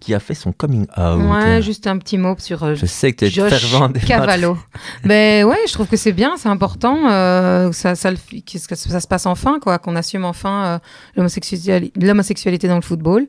[0.00, 1.20] qui a fait son coming out.
[1.30, 4.00] Ouais, juste un petit mot sur euh, Je sais que tu es Josh fervent des
[4.00, 4.56] Cavallo.
[5.04, 7.10] ben ouais, je trouve que c'est bien, c'est important.
[7.10, 10.64] euh, ça, ça, le fi- que ça, ça se passe enfin, quoi, qu'on assume enfin
[10.64, 10.78] euh,
[11.22, 13.26] l'homosexuali- l'homosexualité dans le football.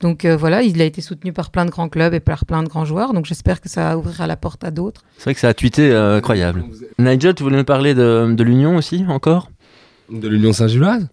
[0.00, 2.62] Donc euh, voilà, il a été soutenu par plein de grands clubs et par plein
[2.62, 3.12] de grands joueurs.
[3.12, 5.02] Donc j'espère que ça ouvrira la porte à d'autres.
[5.16, 6.64] C'est vrai que ça a tweeté euh, incroyable.
[6.98, 9.50] Nigel, tu voulais me parler de, de l'Union aussi, encore?
[10.10, 11.08] De l'Union Saint-Gilloise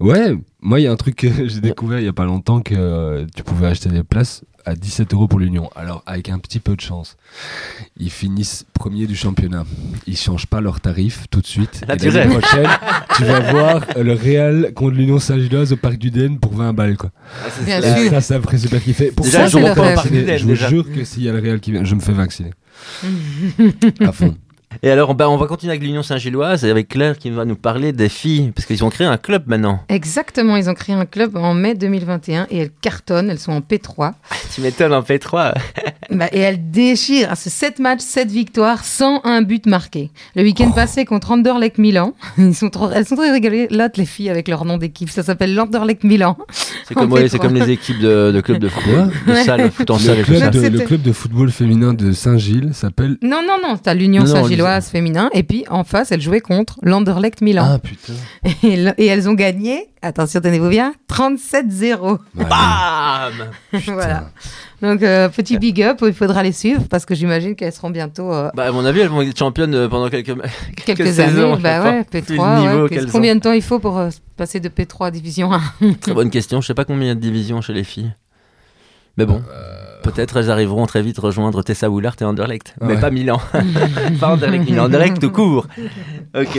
[0.00, 2.60] Ouais, moi il y a un truc que j'ai découvert il y a pas longtemps
[2.60, 5.70] que euh, tu pouvais acheter des places à 17 euros pour l'Union.
[5.76, 7.16] Alors avec un petit peu de chance,
[7.96, 9.64] ils finissent premier du championnat.
[10.06, 11.82] Ils changent pas leur tarif tout de suite.
[11.86, 12.30] L'année rêves.
[12.30, 12.68] prochaine,
[13.16, 16.96] tu vas voir le Real contre l'Union Saint-Gilloise au Parc du Den pour 20 balles
[16.96, 17.10] quoi.
[17.64, 18.10] Bien sûr.
[18.10, 19.12] ça, ça me ferait super kiffer.
[19.12, 21.84] Pour Déjà, ça, je, je vous jure que s'il y a le Real qui vient,
[21.84, 22.50] je me fais vacciner.
[24.00, 24.34] à fond.
[24.82, 27.56] Et alors, bah, on va continuer avec l'Union Saint-Gilloise et avec Claire qui va nous
[27.56, 29.80] parler des filles, parce qu'ils ont créé un club maintenant.
[29.88, 33.60] Exactement, ils ont créé un club en mai 2021 et elles cartonnent, elles sont en
[33.60, 34.12] P3.
[34.54, 35.54] Tu m'étonnes en P3.
[36.08, 37.26] Bah, et elles déchirent.
[37.32, 40.10] Ah, C'est 7 matchs, 7 victoires, 101 buts marqués.
[40.36, 42.14] Le week-end passé contre Anderlecht Milan.
[42.38, 45.10] Ils sont trop, elles sont très rigolotes, les filles, avec leur nom d'équipe.
[45.10, 46.36] Ça s'appelle l'Anderlecht Milan.
[46.86, 47.40] C'est comme, ouais, c'est P3.
[47.40, 49.10] comme les équipes de, de clubs de football.
[49.26, 49.42] De Ouais.
[49.42, 50.50] salle, foot en Le salle et tout club, ça.
[50.50, 53.16] de, le C'était- club de football féminin de Saint-Gilles s'appelle.
[53.20, 54.30] Non, non, non, t'as l'Union Non,
[54.80, 55.30] féminin.
[55.32, 57.66] Et puis, en face, elles jouaient contre l'Anderlecht Milan.
[57.74, 58.12] Ah putain.
[58.62, 62.18] Et, le- et elles ont gagné, attention, tenez-vous bien, 37-0.
[62.34, 63.32] Bam
[63.86, 64.30] voilà.
[64.82, 68.32] Donc, euh, petit big up, il faudra les suivre parce que j'imagine qu'elles seront bientôt
[68.32, 70.26] euh, Bah, à mon avis, elles vont être championnes euh, pendant quelques,
[70.84, 71.54] quelques, quelques saisons.
[71.54, 71.62] années.
[71.62, 72.20] Bah je sais ouais, pas.
[72.34, 72.54] Vu P3.
[72.56, 72.88] le niveau ouais.
[72.90, 75.60] qu'elles Combien de temps il faut pour euh, passer de P3 à Division 1
[76.00, 76.60] Très bonne question.
[76.60, 78.12] Je sais pas combien il y a de divisions chez les filles.
[79.16, 79.42] Mais bon,
[80.06, 82.74] peut-être elles arriveront très vite rejoindre Tessa Woolard et Anderlecht.
[82.80, 83.00] Mais Ouais.
[83.00, 83.40] pas Milan.
[84.20, 84.84] pas Anderlecht, Milan.
[84.86, 85.66] Anderlecht tout court.
[86.34, 86.58] Ok.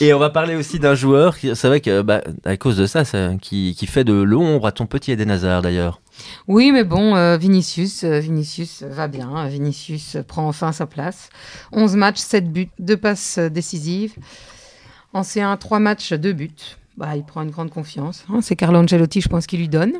[0.00, 2.86] Et on va parler aussi d'un joueur qui, c'est vrai que, bah, à cause de
[2.86, 6.00] ça, ça qui, qui fait de l'ombre à ton petit Eden Hazard d'ailleurs.
[6.48, 9.46] Oui, mais bon, euh, Vinicius, euh, Vinicius va bien.
[9.48, 11.30] Vinicius prend enfin sa place.
[11.72, 14.12] 11 matchs, 7 buts, 2 passes euh, décisives.
[15.14, 16.50] En C1, 3 matchs, 2 buts.
[16.98, 18.24] Bah, il prend une grande confiance.
[18.30, 18.40] hein.
[18.42, 19.92] C'est Carlo Ancelotti, je pense, qui lui donne.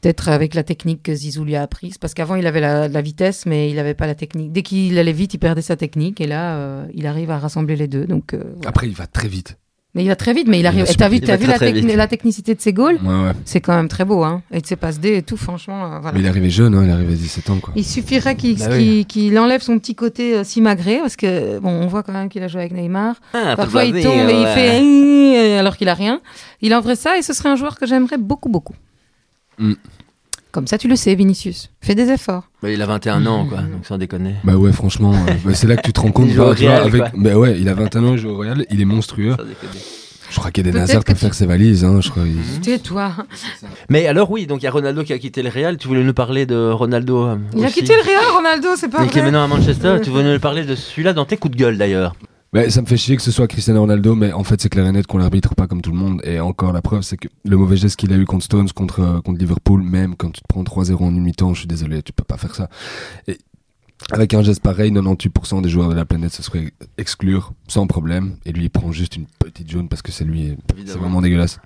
[0.00, 1.98] Peut-être avec la technique que Zizou lui a apprise.
[1.98, 4.50] Parce qu'avant, il avait la, la vitesse, mais il n'avait pas la technique.
[4.52, 6.20] Dès qu'il allait vite, il perdait sa technique.
[6.20, 8.06] Et là, euh, il arrive à rassembler les deux.
[8.06, 8.68] Donc, euh, voilà.
[8.68, 9.56] Après, il va très vite.
[9.96, 10.86] Mais il va très vite, mais il arrive.
[10.88, 13.00] Et t'as vu, t'as vu très, la, très technicité de ses goals?
[13.02, 13.32] Ouais, ouais.
[13.44, 14.40] C'est quand même très beau, hein.
[14.52, 15.84] Et de ses passes D et tout, franchement.
[15.84, 16.12] euh, voilà.
[16.12, 17.72] Mais il est arrivé jeune, hein, il est arrivé à 17 ans, quoi.
[17.76, 19.04] Il suffirait qu'il Bah oui.
[19.08, 22.42] qu'il- enlève son petit côté euh, simagré, parce que bon, on voit quand même qu'il
[22.44, 23.16] a joué avec Neymar.
[23.34, 26.20] Ah, Parfois, il tombe et il fait alors qu'il a rien.
[26.62, 28.74] Il enverrait ça et ce serait un joueur que j'aimerais beaucoup, beaucoup.
[29.60, 29.74] Mm.
[30.52, 31.70] Comme ça, tu le sais, Vinicius.
[31.80, 32.50] Fais des efforts.
[32.60, 34.34] Bah, il a 21 ans, quoi, donc sans déconner.
[34.42, 36.26] Bah ouais, franchement, euh, bah, c'est là que tu te rends compte.
[36.28, 37.00] Il joue au bah, Real, avec...
[37.02, 37.10] quoi.
[37.14, 39.36] Bah ouais, il a 21 ans, il joue au Real, il est monstrueux.
[40.28, 41.84] Je crois qu'Eden Peut-être Hazard que peut tu- faire ses valises.
[41.84, 42.22] Hein, je crois.
[42.24, 43.12] il- Tais-toi.
[43.88, 45.76] Mais alors oui, donc il y a Ronaldo qui a quitté le Real.
[45.76, 49.04] Tu voulais nous parler de Ronaldo euh, Il a quitté le Real, Ronaldo, c'est pas
[49.04, 49.96] Et qui est maintenant à Manchester.
[50.02, 52.14] Tu voulais nous parler de celui-là dans tes coups de gueule d'ailleurs.
[52.52, 54.84] Mais ça me fait chier que ce soit Cristiano Ronaldo, mais en fait c'est clair
[54.86, 56.20] et net qu'on l'arbitre pas comme tout le monde.
[56.24, 59.00] Et encore la preuve, c'est que le mauvais geste qu'il a eu contre Stones, contre,
[59.00, 62.02] euh, contre Liverpool, même quand tu te prends 3-0 en une mi-temps, je suis désolé,
[62.02, 62.68] tu peux pas faire ça.
[63.28, 63.38] Et
[64.10, 68.36] avec un geste pareil, 98% des joueurs de la planète se seraient exclure sans problème.
[68.44, 70.56] Et lui, il prend juste une petite jaune parce que c'est lui.
[70.86, 71.60] C'est vraiment dégueulasse.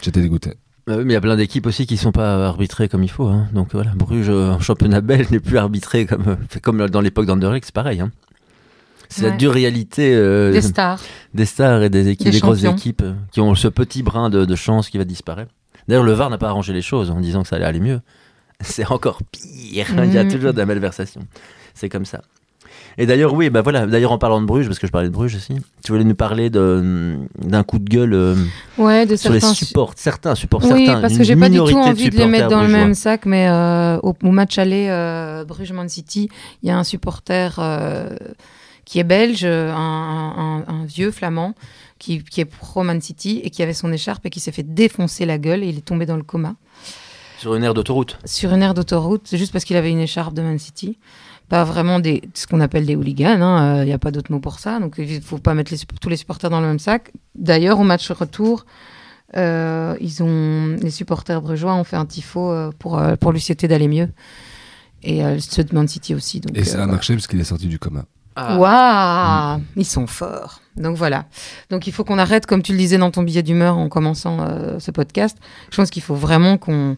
[0.00, 0.54] J'étais dégoûté.
[0.86, 3.10] Bah oui, mais il y a plein d'équipes aussi qui sont pas arbitrées comme il
[3.10, 3.26] faut.
[3.26, 3.46] hein.
[3.52, 7.02] Donc voilà, Bruges euh, en championnat belge n'est plus arbitré comme, euh, fait comme dans
[7.02, 8.00] l'époque d'Anderlecht, c'est pareil.
[8.00, 8.10] hein.
[9.12, 9.36] C'est la Ouais.
[9.36, 11.00] dure réalité euh, Des stars.
[11.34, 14.44] des stars et des, équipes, Des des grosses équipes qui ont ce petit brin de,
[14.44, 15.50] de chance qui va disparaître.
[15.88, 18.00] D'ailleurs, le VAR n'a pas arrangé les choses en disant que ça allait aller mieux.
[18.60, 19.86] C'est encore pire.
[20.04, 20.30] Il y a Mhm.
[20.32, 21.22] toujours de la malversation.
[21.74, 22.20] C'est comme ça.
[22.98, 23.86] Et d'ailleurs, oui, bah voilà.
[23.86, 26.14] D'ailleurs, en parlant de Bruges, parce que je parlais de Bruges aussi, tu voulais nous
[26.14, 28.34] parler de- d'un coup de gueule euh,
[28.78, 29.54] Ouais, de sur les certains.
[29.54, 31.00] supports, certains supports, Oui, certains.
[31.00, 33.48] parce que j'ai pas du tout envie de les mettre dans le même sac, mais
[33.48, 36.28] euh, au, au match aller euh, Bruges-Man City,
[36.62, 38.10] il y a un supporter euh,
[38.90, 41.54] qui est belge, un, un- un- un vieux flamand,
[42.00, 44.64] qui, qui est pro Man City et qui avait son écharpe et qui s'est fait
[44.64, 46.56] défoncer la gueule et il est tombé dans le coma
[47.38, 48.18] Sur une aire d'autoroute.
[48.24, 50.98] sur une aire d'autoroute, c'est juste parce qu'il avait une écharpe de Man City.
[51.48, 54.40] Pas vraiment des, ce qu'on appelle des hooligans, hein, il n'y a pas d'autre mot
[54.40, 56.78] pour ça, donc il ne faut pas mettre les tous les supporters dans le même
[56.80, 57.12] sac.
[57.36, 58.66] D'ailleurs, au match retour,
[59.36, 63.40] euh, ils ont, les supporters brugeois ont fait un tifo euh, pour, euh, pour lui
[63.40, 64.08] souhaiter d'aller mieux.
[65.04, 66.40] Et euh, ceux de Man City aussi.
[66.40, 68.04] Donc, Et ça euh, a marché parce qu'il est sorti du coma.
[68.36, 70.60] Waouh, ils sont forts.
[70.76, 71.26] Donc voilà.
[71.70, 74.38] Donc il faut qu'on arrête, comme tu le disais dans ton billet d'humeur en commençant
[74.40, 75.36] euh, ce podcast.
[75.70, 76.96] Je pense qu'il faut vraiment qu'on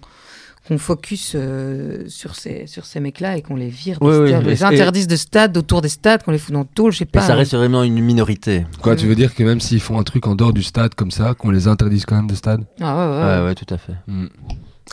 [0.69, 4.41] qu'on focus euh, sur ces sur ces mecs-là et qu'on les vire, Oui, oui, et-
[4.43, 7.05] les interdise de stade autour des stades, qu'on les fout dans le tôle, je sais
[7.05, 7.21] pas.
[7.21, 8.65] ça reste vraiment une minorité.
[8.81, 11.11] Quoi, tu veux dire que même s'ils font un truc en dehors du stade comme
[11.11, 12.63] ça, qu'on les interdise quand même de stade?
[12.81, 13.95] Ah ouais, ouais, Ouais, ouais, tout à fait.
[14.07, 14.27] Hmm.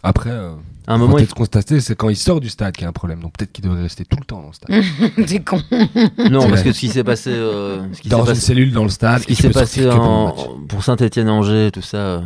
[0.01, 0.53] Après, euh,
[0.89, 2.89] À un moment, il peut-être constater, c'est quand il sort du stade qu'il y a
[2.89, 3.21] un problème.
[3.21, 5.25] Donc peut-être qu'il devrait rester tout le temps dans le stade.
[5.27, 5.61] T'es con.
[6.29, 8.71] Non, parce que ce qui s'est passé, euh, ce qui dans s'est une passé, cellule
[8.73, 9.21] dans le stade.
[9.21, 10.33] ce qui s'est passé en-
[10.67, 12.21] pour Saint-Étienne-Angers, tout ça, euh,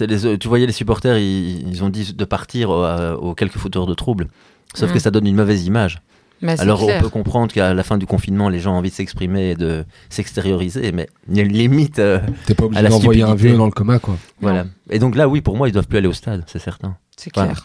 [0.00, 3.86] les, tu voyais les supporters, ils, ils ont dit de partir euh, aux quelques fauteurs
[3.86, 4.28] de troubles.
[4.74, 4.92] Sauf Mm.
[4.94, 6.02] que ça donne une mauvaise image.
[6.42, 6.98] Bah, Alors clair.
[6.98, 9.54] on peut comprendre qu'à la fin du confinement, les gens ont envie de s'exprimer et
[9.56, 11.98] de s'extérioriser, mais il y a une limite.
[11.98, 14.16] euh, T'es pas à obligé d'envoyer un vieux dans le coma, quoi.
[14.40, 14.66] voilà.
[14.90, 16.96] Et donc là, oui, pour moi, ils doivent plus aller au stade, c'est certain.
[17.16, 17.64] C'est clair.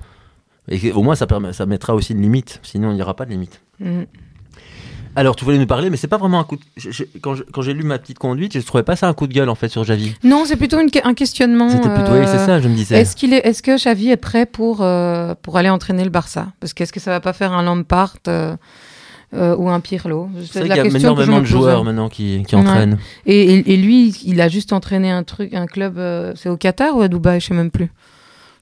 [0.70, 2.60] Et au moins, ça, permet, ça mettra aussi une limite.
[2.64, 3.62] Sinon, il n'y aura pas de limite.
[3.80, 4.04] Mm.
[5.16, 6.62] Alors, tu voulais nous parler, mais c'est pas vraiment un coup de...
[6.76, 9.34] je- je- quand j'ai lu ma petite conduite, je trouvais pas ça un coup de
[9.34, 10.16] gueule, en fait, sur Javi.
[10.24, 11.70] Non, c'est plutôt une un questionnement.
[11.70, 12.14] C'était plutôt...
[12.14, 13.00] euh, Oui, c'est ça, je me disais.
[13.00, 16.48] Est-ce qu'il est, est-ce que Xavi est prêt pour euh, pour aller entraîner le Barça?
[16.60, 18.56] Parce qu'est-ce que ça va pas faire un Lampard euh,
[19.36, 20.30] euh, ou un Pirlo?
[20.52, 22.62] C'est vrai qu'il y a énormément de joueurs maintenant qui, qui Ouais.
[22.62, 22.98] entraînent.
[23.28, 26.00] Et, et, et lui, il a juste entraîné un truc, un club.
[26.00, 27.40] euh, c'est au Qatar ou à Dubaï?
[27.40, 27.92] Je sais même plus.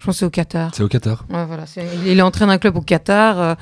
[0.01, 0.71] Je pense que c'est au Qatar.
[0.73, 1.25] C'est au Qatar.
[1.29, 1.65] Ouais, voilà.
[2.03, 3.39] il, il entraîne un club au Qatar.
[3.39, 3.55] euh,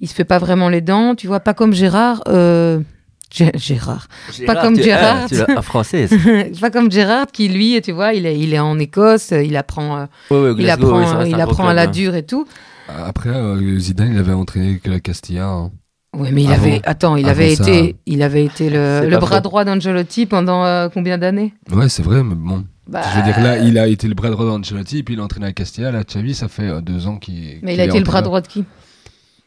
[0.00, 1.16] il se fait pas vraiment les dents.
[1.16, 2.22] Tu vois, pas comme Gérard.
[2.28, 2.78] euh,
[3.34, 4.06] Gé- Gérard.
[4.46, 5.26] Pas comme tu- Gérard.
[5.28, 6.10] tu française.
[6.60, 9.32] pas comme Gérard qui lui, tu vois, il est, il est en Écosse.
[9.32, 11.86] Il apprend, euh, Ouais, il apprend, il apprend à la hein.
[11.88, 12.46] dure et tout.
[12.88, 15.46] Après, euh, Zidane, il avait entraîné que la Castilla.
[15.48, 15.70] hein.
[16.16, 19.16] Oui, mais il Avant- avait, attends, il avant avait ça- été, il avait été le,
[19.18, 19.42] bras faux.
[19.42, 21.54] droit d'Angelotti pendant euh, combien d'années?
[21.72, 22.64] Ouais, c'est vrai, mais bon.
[22.88, 25.20] Bah, Je veux dire, là, il a été le bras droit d'Ancelotti, et puis il
[25.20, 25.92] a entraîné à Castilla.
[25.92, 27.60] Là, Xavi, ça fait euh, deux ans qu'il.
[27.62, 28.64] Mais il a été le bras droit de qui?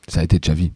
[0.07, 0.71] Ça a été Xavi.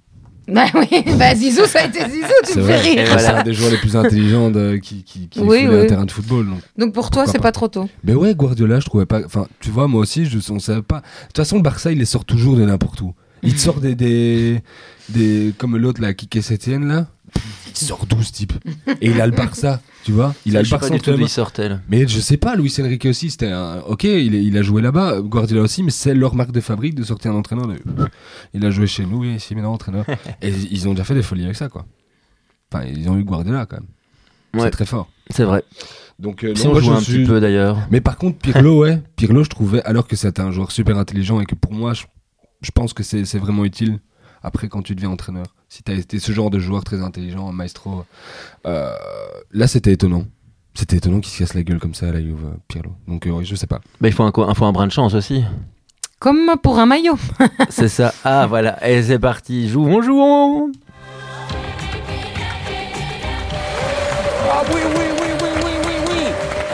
[0.50, 0.88] Bah oui,
[1.20, 3.04] bah Zizou, ça a été Zizou, tu me fais rire.
[3.08, 3.20] voilà.
[3.20, 5.76] C'est un des joueurs les plus intelligents de- qui, qui, qui Oui, oui.
[5.82, 6.46] un terrain de football.
[6.48, 6.60] Donc.
[6.78, 7.90] Donc pour toi, c'est pas pas trop tôt.
[8.06, 9.20] Mais ouais, Guardiola, je trouvais pas.
[9.26, 11.00] Enfin, tu vois, moi aussi, je, on savait pas.
[11.00, 13.14] De toute façon, le Barça, il les sort toujours de n'importe où.
[13.44, 14.62] Il te sort des, des,
[15.10, 15.54] des.
[15.58, 17.08] Comme l'autre, là, Kike Sétienne, là.
[17.70, 18.54] Il sort 12 types.
[19.02, 20.34] Et il a le Barça, tu vois.
[20.46, 21.70] Il a le sais pas Barça du il sortait.
[21.90, 23.80] Mais je sais pas, Luis Enrique aussi, c'était un.
[23.88, 26.96] Ok, il, est- il a joué là-bas, Guardiola aussi, mais c'est leur marque de fabrique
[26.96, 27.68] de sortir un entraîneur.
[27.68, 27.76] De...
[28.54, 30.06] Il a joué chez nous, et ici maintenant entraîneur.
[30.42, 31.86] et ils ont déjà fait des folies avec ça, quoi.
[32.74, 33.88] Enfin, ils ont eu Guardiola quand même.
[34.56, 34.62] Ouais.
[34.64, 35.10] C'est très fort.
[35.30, 35.64] C'est vrai.
[36.18, 37.78] Donc, euh, Si on joue un suis- petit peu d'ailleurs.
[37.92, 41.40] Mais par contre, Pirlo, ouais, Pirlo, je trouvais, alors que c'était un joueur super intelligent
[41.42, 42.06] et que pour moi, je,
[42.62, 44.00] je pense que c'est c'est vraiment utile
[44.44, 45.56] après quand tu deviens entraîneur.
[45.70, 48.06] Si tu as été ce genre de joueur très intelligent, maestro,
[48.66, 48.94] euh,
[49.52, 50.24] là c'était étonnant.
[50.74, 52.92] C'était étonnant qu'il se casse la gueule comme ça à la Juve, euh, Pirlo.
[53.08, 53.82] Donc, euh, je sais pas.
[54.00, 55.44] Mais il faut un, co- il faut un brin de chance aussi.
[56.20, 57.18] Comme pour un maillot.
[57.70, 58.14] C'est ça.
[58.24, 58.88] Ah voilà.
[58.88, 59.68] Et c'est parti.
[59.70, 60.72] Jouons, jouons.
[64.50, 65.96] Ah oui, oui, oui, oui, oui, oui,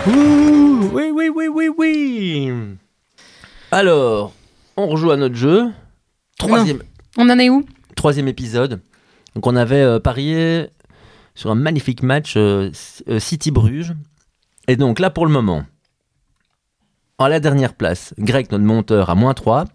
[0.08, 0.14] oui.
[0.14, 2.52] Ouh, oui, oui, oui, oui, oui.
[3.72, 4.34] Alors,
[4.78, 5.72] on rejoue à notre jeu.
[6.38, 6.82] Troisième,
[7.18, 7.66] On en est où?
[7.96, 8.82] Troisième épisode.
[9.36, 10.70] Donc on avait euh, parié
[11.36, 12.70] sur un magnifique match euh,
[13.08, 13.94] euh, City Bruges.
[14.68, 15.64] Et donc là pour le moment,
[17.18, 19.66] En la dernière place, Greg, notre monteur, à moins 3.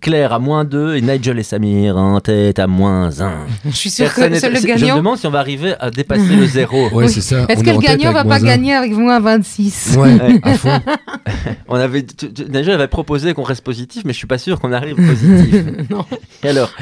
[0.00, 3.32] Claire à moins 2 et Nigel et Samir en tête à moins 1.
[3.64, 4.96] Je suis sûr Personne que c'est le c'est- Je me gagnant.
[4.98, 6.84] demande si on va arriver à dépasser le zéro.
[6.90, 7.08] Ouais, Oui.
[7.08, 7.46] c'est ça.
[7.48, 10.40] Est-ce on que est le gagnant va pas gagner avec moins 26 Ouais, Ouais.
[10.42, 10.80] à fond.
[11.68, 14.60] On avait, tu- tu- Nigel avait proposé qu'on reste positif, mais je suis pas sûr
[14.60, 15.64] qu'on arrive positif.
[15.90, 16.04] Non.
[16.44, 16.72] Et alors,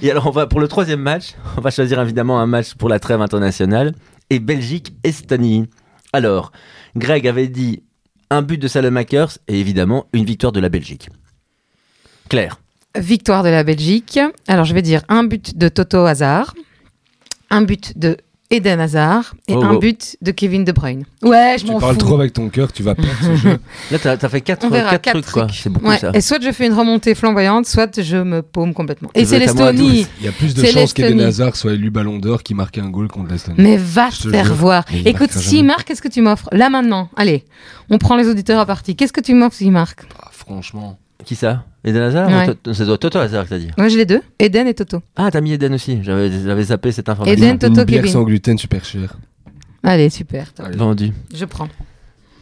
[0.00, 2.88] et alors on va pour le troisième match, on va choisir évidemment un match pour
[2.88, 3.92] la trêve internationale
[4.30, 5.66] et Belgique-Estonie.
[6.12, 6.52] Alors,
[6.96, 7.82] Greg avait dit
[8.30, 11.08] un but de Salemakers et évidemment une victoire de la Belgique.
[12.28, 12.58] Claire.
[12.98, 14.18] Victoire de la Belgique.
[14.48, 16.54] Alors, je vais dire un but de Toto Hazard,
[17.50, 18.16] un but de
[18.50, 19.78] Eden Hazard et Oh, un oh.
[19.78, 21.04] but de Kevin De Bruyne.
[21.22, 22.00] Ouais, je Tu m'en parles fous.
[22.00, 23.58] trop avec ton cœur, tu vas perdre ce jeu.
[23.90, 25.46] Là, t'as as fait quatre, On verra, quatre quatre trucs, quoi.
[25.46, 25.56] trucs.
[25.58, 26.10] C'est beaucoup Ouais, ça.
[26.12, 29.08] Et soit je fais une remontée flamboyante, soit je me paume complètement.
[29.14, 30.02] Et Tu c'est l'Estonie.
[30.02, 30.06] 12.
[30.20, 31.20] Il y a plus de chances qu'Eden.
[31.22, 33.56] Hazard soit élu Ballon d'Or qui marque un goal contre l'Estonie.
[33.58, 34.54] Mais va te faire jure.
[34.54, 34.84] voir.
[34.92, 35.62] Mais Écoute, jamais.
[35.62, 36.50] marque, qu'est-ce que tu m'offres?
[36.52, 37.46] Là maintenant, allez,
[37.88, 38.96] on prend les auditeurs à partie.
[38.96, 40.02] Qu'est-ce que tu m'offres s'il marque?
[40.22, 40.98] Ah, franchement.
[41.24, 41.64] Qui ça?
[41.84, 42.50] Eden Hazard Ouais.
[42.50, 43.68] ou To- C'est toi, Toto Hazard que t'as dit.
[43.76, 45.00] Moi, j'ai les deux, Eden et Toto.
[45.16, 45.98] Ah, t'as mis Eden aussi.
[46.02, 47.36] J'avais j'avais zappé cette information.
[47.44, 48.12] Eden, Toto, Une bière Kevin.
[48.12, 49.16] sans gluten super chère.
[49.82, 50.52] Allez, super.
[50.58, 50.76] Allez.
[50.76, 51.12] Vendu.
[51.34, 51.68] Je prends.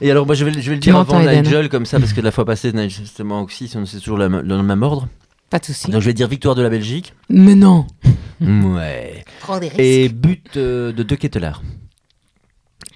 [0.03, 2.13] Et alors, moi, je vais, je vais le dire avant Eden Nigel, comme ça, parce
[2.13, 4.63] que la fois passée, Nigel, c'était moi aussi, si on- c'est toujours la- dans le
[4.63, 5.09] même ordre.
[5.51, 5.91] Pas de souci.
[5.91, 7.15] Donc, je vais dire victoire de la Belgique.
[7.29, 7.87] Mais non.
[8.41, 9.23] Ouais.
[9.41, 9.81] Prends des risques.
[9.81, 11.63] Et but euh, de deux Kettelard.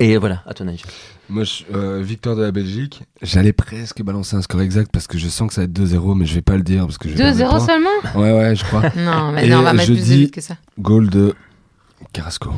[0.01, 0.87] Et voilà, à toi, Nigel.
[1.31, 3.03] Moi, je- euh, victoire de la Belgique.
[3.23, 6.15] J'allais presque balancer un score exact parce que je sens que ça va être 2-0,
[6.15, 7.67] mais je vais pas le dire parce que je vais perdre des 2-0 points.
[7.67, 7.89] seulement
[8.23, 8.83] Ouais, ouais, je crois.
[8.97, 10.57] Non, mais non, on va mettre je plus de dis- buts que ça.
[10.79, 11.35] Goal de
[12.13, 12.51] Carrasco.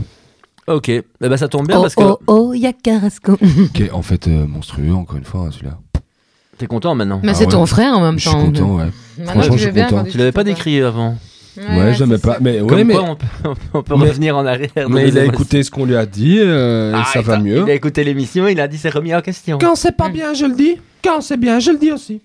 [0.66, 3.36] Ok, eh ben, ça tombe bien oh, parce que oh, oh, il y a Carrasco.
[3.74, 5.78] Qui est en fait euh, monstrueux, encore une fois, hein, celui-là.
[6.58, 7.20] t'es content maintenant.
[7.22, 7.52] Mais Ah c'est ouais.
[7.52, 8.46] ton frère en même Je suis temps.
[8.46, 8.90] content, ouais.
[9.26, 10.04] Franchement, je suis content.
[10.10, 11.16] Tu l'avais pas décrit avant.
[11.58, 12.38] Ouais, jamais c'est pas.
[12.40, 13.26] Mais ouais, Comme mais, quoi, on peut,
[13.74, 14.68] on peut Mais- revenir en arrière.
[14.88, 17.62] mais il a écouté ce qu'on lui a dit, euh, Ah, et ça va mieux.
[17.66, 19.58] Il a écouté l'émission, il a dit c'est remis en question.
[19.58, 20.76] Quand c'est pas bien, je le dis.
[21.02, 22.20] Quand c'est bien, je le dis aussi.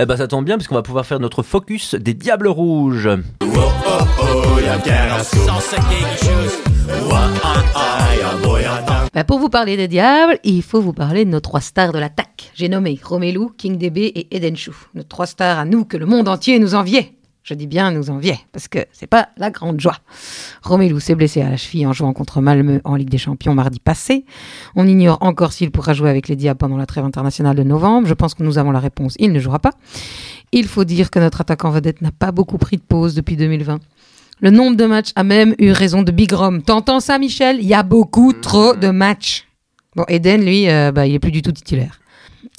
[0.00, 3.08] Eh ben ça tombe bien parce qu'on va pouvoir faire notre focus des Diables Rouges.
[9.14, 11.98] Bah, pour vous parler des diables, il faut vous parler de nos trois stars de
[11.98, 12.50] l'attaque.
[12.54, 14.74] J'ai nommé Romelu, King DB et Eden Chou.
[14.94, 17.12] Nos trois stars à nous que le monde entier nous enviait.
[17.48, 19.96] Je dis bien nous enviait, parce que c'est pas la grande joie.
[20.62, 23.80] Romelu s'est blessé à la cheville en jouant contre Malmö en Ligue des Champions mardi
[23.80, 24.26] passé.
[24.76, 28.06] On ignore encore s'il pourra jouer avec les Diables pendant la trêve internationale de novembre.
[28.06, 29.14] Je pense que nous avons la réponse.
[29.18, 29.70] Il ne jouera pas.
[30.52, 33.80] Il faut dire que notre attaquant vedette n'a pas beaucoup pris de pause depuis 2020.
[34.40, 36.60] Le nombre de matchs a même eu raison de Big Rom.
[36.60, 37.60] T'entends ça, Michel?
[37.60, 39.46] Il y a beaucoup trop de matchs.
[39.96, 41.98] Bon, Eden, lui, euh, bah, il est plus du tout titulaire.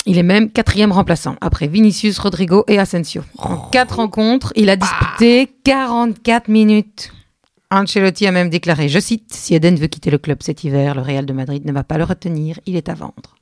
[0.05, 3.21] Il est même quatrième remplaçant, après Vinicius, Rodrigo et Asensio.
[3.38, 7.12] En quatre rencontres, il a disputé 44 minutes.
[7.71, 11.01] Ancelotti a même déclaré, je cite, Si Eden veut quitter le club cet hiver, le
[11.01, 13.35] Real de Madrid ne va pas le retenir, il est à vendre.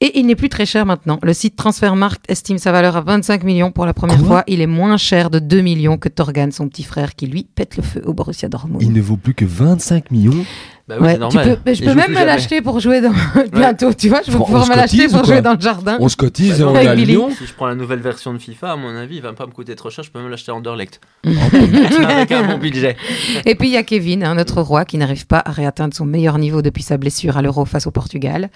[0.00, 1.18] Et il n'est plus très cher maintenant.
[1.24, 4.26] Le site Transfermarkt estime sa valeur à 25 millions pour la première Quoi?
[4.26, 4.44] fois.
[4.46, 7.76] Il est moins cher de 2 millions que Torgan, son petit frère, qui lui pète
[7.76, 8.80] le feu au Borussia Dortmund.
[8.80, 10.44] Il ne vaut plus que 25 millions?
[10.88, 11.44] Bah oui, Ouais, c'est tu normal.
[11.44, 13.12] peux, mais je peux même me l'acheter pour jouer dans
[13.52, 15.98] bientôt, tu vois, je vais pouvoir me l'acheter pour ou jouer dans le jardin.
[16.00, 16.94] On se cotise et on est à.
[16.94, 17.28] Lyon.
[17.36, 19.52] Si je prends la nouvelle version de FIFA, à mon avis, il va pas me
[19.52, 20.02] coûter trop cher.
[20.02, 21.00] Je peux même l'acheter en Anderlecht.
[21.26, 21.30] Oh,
[22.08, 22.96] Avec un bon budget.
[23.44, 26.06] Et puis il y a Kevin, hein, notre roi, qui n'arrive pas à réatteindre son
[26.06, 28.48] meilleur niveau depuis sa blessure à l'Euro face au Portugal.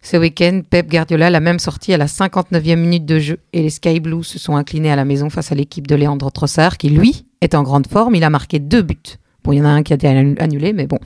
[0.00, 3.70] Ce week-end, Pep Guardiola l'a même sorti à la 59e minute de jeu et les
[3.70, 6.88] Sky Blues se sont inclinés à la maison face à l'équipe de Leandro Trossard qui,
[6.88, 8.14] lui, est en grande forme.
[8.14, 8.96] Il a marqué deux buts.
[9.42, 10.98] Bon, il y en a un qui a été annulé, mais bon,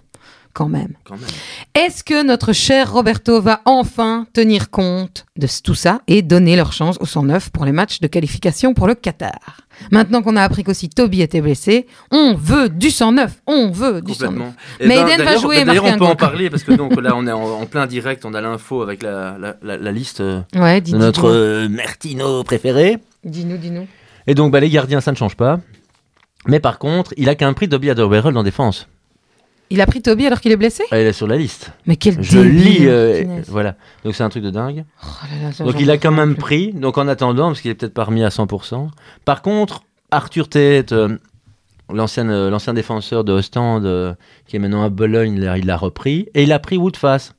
[0.52, 0.94] quand même.
[1.04, 1.28] Quand même.
[1.74, 6.72] Est-ce que notre cher Roberto va enfin tenir compte de tout ça et donner leur
[6.72, 9.62] chance au 109 pour les matchs de qualification pour le Qatar?
[9.90, 14.12] Maintenant qu'on a appris qu'aussi Toby était blessé, on veut du 109, on veut du
[14.14, 14.28] 109.
[14.28, 14.54] Complètement.
[14.80, 16.94] Mais Eh ben, Eden va jouer et D'ailleurs, on peut en parler parce que donc
[17.00, 18.24] là, on est en, en plein direct.
[18.24, 22.44] On a l'info avec la, la, la- la liste euh, Ouais, de notre euh, Mertino
[22.44, 22.98] préféré.
[23.24, 23.86] Dis-nous, dis-nous.
[24.26, 25.58] Et donc, bah, les gardiens, ça ne change pas.
[26.46, 28.88] Mais par contre, il a qu'un prix Dobby Alderweireld en défense.
[29.72, 31.72] Il a pris Toby alors qu'il est blessé Ah, il est sur la liste.
[31.86, 32.78] Mais quel Je débile, lis.
[32.88, 33.46] euh, punaise.
[33.48, 33.74] voilà.
[34.04, 34.84] Donc, c'est un truc de dingue.
[35.02, 36.40] Oh là là, ça, Donc j'en il a peux quand même plus.
[36.42, 38.88] pris, donc en attendant, parce qu'il est peut-être pas remis à 100%.
[39.24, 41.16] Par contre, Arthur Tate, euh,
[41.92, 44.14] l'ancien euh, l'ancien défenseur de Ostende, euh,
[44.46, 46.28] qui est maintenant à Bologne, il l'a- il l'a repris.
[46.34, 47.34] Et il a pris Woodface.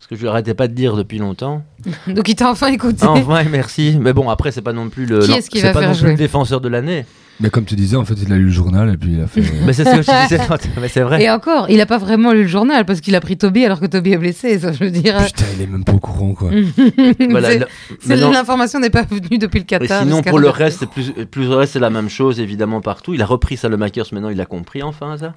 [0.00, 1.62] Ce que je lui arrêtais pas de dire depuis longtemps.
[2.06, 2.98] Donc il t'a enfin écouté.
[3.02, 3.96] Ah, enfin, merci.
[4.00, 5.80] Mais bon, après, c'est pas non plus le, Qui non, est-ce qui c'est va pas
[5.80, 6.10] faire non plus jouer?
[6.12, 7.04] le défenseur de l'année.
[7.40, 9.28] Mais comme tu disais, en fait, il a lu le journal et puis il a
[9.28, 9.42] fait.
[9.64, 10.40] Mais c'est ce que je disais.
[10.80, 11.22] Mais c'est vrai.
[11.22, 13.78] Et encore, il a pas vraiment lu le journal parce qu'il a pris Toby alors
[13.78, 14.58] que Toby est blessé.
[14.58, 15.16] Ça, je veux dire.
[15.24, 16.50] Putain, il est même pas au courant, quoi.
[17.30, 17.66] Voilà, le-
[18.32, 20.02] L'information n'est pas venue depuis le Et Qatar.
[20.02, 22.80] sinon, jusqu'à pour le reste, c'est plus, plus le reste, c'est la même chose, évidemment,
[22.80, 23.14] partout.
[23.14, 25.34] Il a repris Salemakers, maintenant, il a compris, enfin, ça.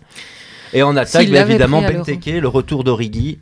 [0.73, 1.81] Et en attaque, l'avait évidemment.
[1.81, 3.37] Benteke, le retour d'Origi.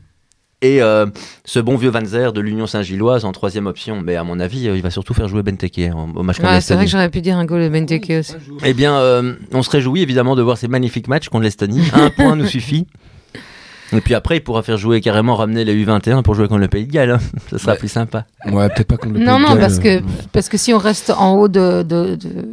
[0.61, 1.05] Et euh,
[1.45, 4.01] ce bon vieux Van Zer de l'Union Saint-Gilloise en troisième option.
[4.03, 6.49] Mais à mon avis, euh, il va surtout faire jouer Benteke hein, au match contre
[6.51, 8.33] Ouais, c'est vrai que j'aurais pu dire un goal de Benteke aussi.
[8.65, 11.83] Eh bien, euh, on se réjouit évidemment de voir ces magnifiques matchs contre l'Estonie.
[11.93, 12.87] Un point nous suffit.
[13.93, 16.67] Et puis après, il pourra faire jouer carrément, ramener les U21 pour jouer contre le
[16.67, 17.11] Pays de Galles.
[17.11, 17.19] hein.
[17.49, 17.77] Ça sera Ouais.
[17.79, 18.25] plus sympa.
[18.45, 20.73] Ouais, peut-être pas contre le Non, Pays de non, Galles, parce que, parce que si
[20.73, 21.83] on reste en haut de.
[21.83, 22.47] de, de-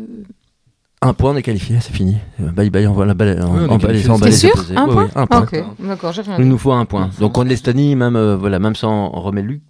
[1.02, 2.16] Un point, on est qualifié, c'est fini.
[2.38, 3.38] Bye bye, on va la balle.
[3.38, 4.04] Ouais, on On, est va qualifié.
[4.04, 4.52] les- on va T'es les sûr.
[4.76, 5.40] Un point ouais, un point.
[5.42, 7.10] Ok, d'accord, j'ai rien Il nous faut un point.
[7.20, 9.60] Donc contre l'Estonie, même, euh, voilà, même sans Romelu.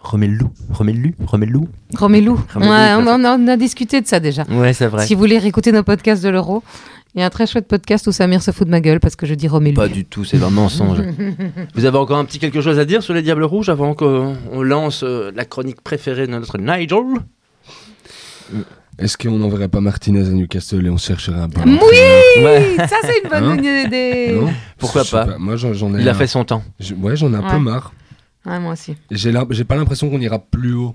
[0.00, 1.58] Romelu Romelu Romelu
[1.98, 2.30] Romelu.
[2.54, 4.44] On, à en a- on a discuté de ça déjà.
[4.50, 5.06] Ouais, c'est vrai.
[5.06, 6.62] Si vous voulez réécouter nos podcasts de l'Euro,
[7.14, 9.16] il y a un très chouette podcast où Samir se fout de ma gueule parce
[9.16, 9.74] que je dis Romelu.
[9.74, 11.00] Pas du tout, c'est un mensonge.
[11.74, 14.36] Vous avez encore un petit quelque chose à dire sur les Diables Rouges avant qu'on
[14.52, 17.02] on lance euh, la chronique préférée de notre Nigel?
[18.98, 21.78] Est-ce qu'on n'enverrait pas Martinez à Newcastle et on chercherait un peu Oui
[22.42, 22.76] Ouais.
[22.78, 24.32] Ça, c'est une bonne Hein idée.
[24.40, 26.00] Non Pourquoi pas Moi, j'en ai.
[26.00, 26.62] Il a fait son temps.
[26.80, 27.50] je- Ouais, j'en ai un Ouais.
[27.50, 27.92] peu marre.
[28.46, 28.96] Ouais, moi aussi.
[29.10, 29.32] J'ai
[29.64, 30.94] pas l'impression qu'on ira plus haut,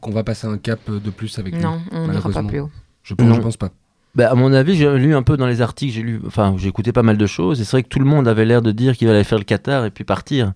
[0.00, 1.62] qu'on va passer un cap de plus avec lui.
[1.62, 2.70] Non, on n'ira pas plus haut.
[3.02, 3.34] Je pense, Non.
[3.34, 3.70] je pense pas.
[4.14, 6.68] Bah, à mon avis, j'ai lu un peu dans les articles, j'ai lu, enfin, j'ai
[6.68, 8.70] écouté pas mal de choses, et c'est vrai que tout le monde avait l'air de
[8.70, 10.52] dire qu'il allait faire le Qatar et puis partir.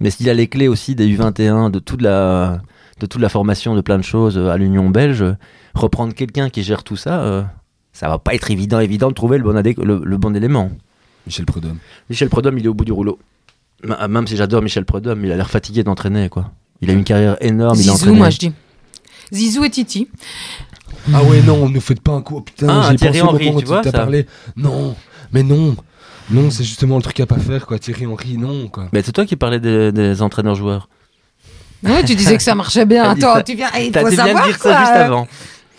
[0.00, 2.60] Mais s'il a les clés aussi des U21, de toute la,
[3.00, 5.24] de toute la formation, de plein de choses euh, à l'Union belge,
[5.74, 7.42] reprendre quelqu'un qui gère tout ça, euh,
[7.92, 10.70] ça va pas être évident, évident de trouver le bon, adé- le, le bon élément.
[11.26, 11.78] Michel Prudhomme.
[12.10, 13.18] Michel Prudhomme, il est au bout du rouleau.
[13.84, 16.50] M- Même si j'adore Michel Prudhomme, il a l'air fatigué d'entraîner, quoi.
[16.80, 18.16] Il a une carrière énorme, il a Zizou, entraîné.
[18.18, 18.52] moi je dis.
[19.32, 20.08] Zizou et Titi.
[21.12, 22.36] Ah ouais, non, ne faites pas un coup.
[22.38, 24.26] Oh, putain, Ah, j'y ai Thierry pensé au Henry, tu vois, parlé.
[24.56, 24.94] Non,
[25.32, 25.76] mais non.
[26.30, 27.78] Non, c'est justement le truc à pas faire, quoi.
[27.78, 28.88] Thierry Henry, non, quoi.
[28.92, 30.88] Mais c'est toi qui parlais des, des entraîneurs-joueurs.
[31.84, 33.04] Ouais, tu disais que ça marchait bien.
[33.10, 33.42] Attends, ça.
[33.42, 35.28] tu viens, il faut tu viens de savoir dire ça juste avant.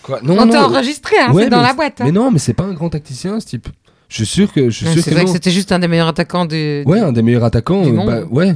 [0.04, 0.52] Quoi Non, On non.
[0.52, 2.00] t'a enregistré, hein, Ouais, c'est dans la boîte.
[2.02, 2.06] hein.
[2.06, 3.68] Mais non, mais c'est pas un grand tacticien, ce type.
[4.08, 4.70] Je suis sûr que.
[4.70, 5.34] Je suis C'est que vrai que non.
[5.34, 6.84] c'était juste un des meilleurs attaquants du.
[6.86, 7.84] Ouais, un des meilleurs attaquants.
[7.84, 8.08] Du euh, monde.
[8.08, 8.56] bah, ouais.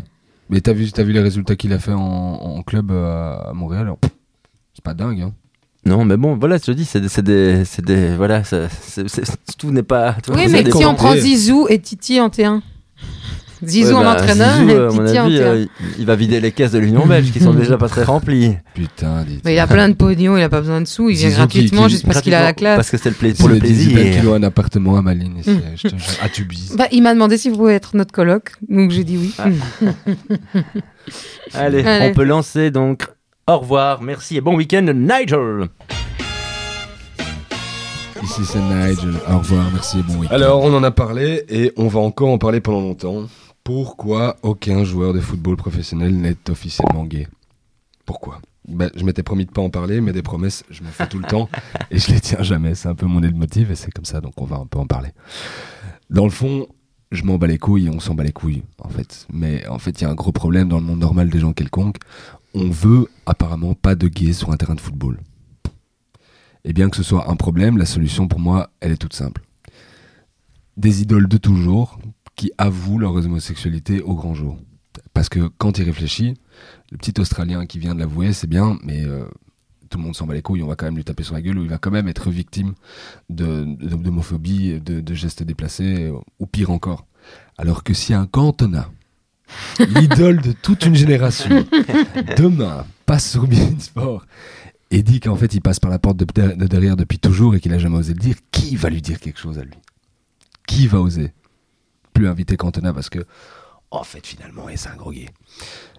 [0.49, 3.53] Mais t'as vu, t'as vu les résultats qu'il a fait en, en club euh, à
[3.53, 3.91] Montréal
[4.73, 5.33] C'est pas dingue, hein.
[5.85, 9.07] Non, mais bon, voilà, je te dis, c'est des, c'est des, des- voilà, ça- c'est-
[9.09, 9.23] c'est-
[9.57, 10.15] tout n'est pas.
[10.23, 11.13] tout- Oui, mais si on prend.
[11.13, 12.61] Zizou et Titi en T1.
[13.67, 15.39] Zizou Ouais, en bah, entraîneur Zizou, et à mon en avis, T1.
[15.41, 18.03] euh, il, il va vider les caisses de l'Union belge qui sont déjà pas très
[18.03, 18.55] remplies.
[18.73, 19.25] Putain.
[19.45, 21.37] Mais il a plein de pognon, il a pas besoin de sous, il vient Zizou
[21.39, 22.75] gratuitement qui- juste parce qu'il a la classe.
[22.77, 24.19] Parce que c'est le pla- pour le Il plaisir.
[24.19, 26.75] kilo un appartement à Malines, ici, je te jure, à Tubize.
[26.77, 29.33] Bah, il m'a demandé si vous pouvez être notre coloc, donc j'ai dit oui.
[29.39, 29.45] Ah.
[31.53, 32.09] Allez, Allez.
[32.09, 33.03] on peut lancer donc.
[33.47, 35.67] Au revoir, merci et bon week-end, Nigel.
[38.23, 39.15] Ici c'est Nigel.
[39.29, 42.29] Au revoir, merci et bon week Alors on en a parlé et on va encore
[42.29, 43.23] en parler pendant longtemps.
[43.63, 47.27] Pourquoi aucun joueur de football professionnel n'est officiellement gay?
[48.05, 48.41] Pourquoi?
[48.67, 51.17] Ben, Je m'étais promis de pas en parler, mais des promesses, je m'en fais tout
[51.19, 51.47] le temps
[51.91, 52.75] et je les tiens jamais.
[52.75, 54.85] C'est un peu mon leitmotiv et c'est comme ça, donc on va un peu en
[54.85, 55.11] parler.
[56.09, 56.67] Dans le fond,
[57.13, 59.27] je m'en bats les couilles et on s'en bat les couilles, en fait.
[59.31, 61.53] Mais en fait, il y a un gros problème dans le monde normal des gens
[61.53, 61.97] quelconques.
[62.53, 65.19] On veut apparemment pas de gays sur un terrain de football.
[66.65, 69.41] Et bien que ce soit un problème, la solution pour moi, elle est toute simple.
[70.77, 71.99] Des idoles de toujours
[72.35, 74.57] qui avouent leur homosexualité au grand jour.
[75.13, 76.33] Parce que quand il réfléchit,
[76.91, 79.25] le petit Australien qui vient de l'avouer, c'est bien, mais euh,
[79.89, 81.41] tout le monde s'en bat les couilles, on va quand même lui taper sur la
[81.41, 82.73] gueule, ou il va quand même être victime
[83.29, 87.05] de- d'homophobie, de, de gestes déplacés, ou pire encore.
[87.57, 88.89] Alors que si un Cantona,
[89.79, 91.65] l'idole de toute une génération,
[92.37, 93.47] demain passe sur
[93.79, 94.25] Sport
[94.89, 97.59] et dit qu'en fait il passe par la porte de, de derrière depuis toujours et
[97.59, 99.73] qu'il a jamais osé le dire, qui va lui dire quelque chose à lui?
[100.67, 101.33] Qui va oser
[102.13, 103.25] Plus inviter Cantona parce que,
[103.91, 105.27] en fait, finalement, et c'est un gros gay.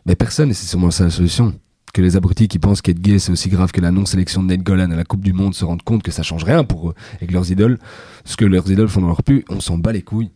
[0.06, 1.54] Mais personne, et c'est sûrement ça la solution.
[1.92, 4.64] Que les abrutis qui pensent qu'être gay c'est aussi grave que la non-sélection de Nate
[4.64, 6.94] Golan à la Coupe du Monde se rendent compte que ça change rien pour eux
[7.20, 7.78] et que leurs idoles,
[8.24, 10.32] ce que leurs idoles font dans leur pu, on s'en bat les couilles.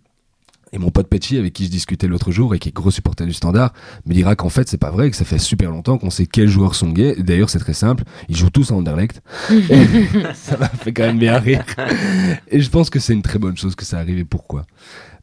[0.72, 3.24] Et mon pote Petchy, avec qui je discutais l'autre jour et qui est gros supporter
[3.24, 3.72] du standard,
[4.07, 6.48] me dira qu'en fait, c'est pas vrai, que ça fait super longtemps qu'on sait quels
[6.48, 7.16] joueurs sont gays.
[7.18, 8.04] D'ailleurs, c'est très simple.
[8.28, 9.22] Ils jouent tous en Anderlecht.
[9.50, 9.87] Et
[10.35, 11.64] ça m'a fait quand même bien rire.
[12.48, 14.18] Et je pense que c'est une très bonne chose que ça arrive.
[14.18, 14.66] Et pourquoi?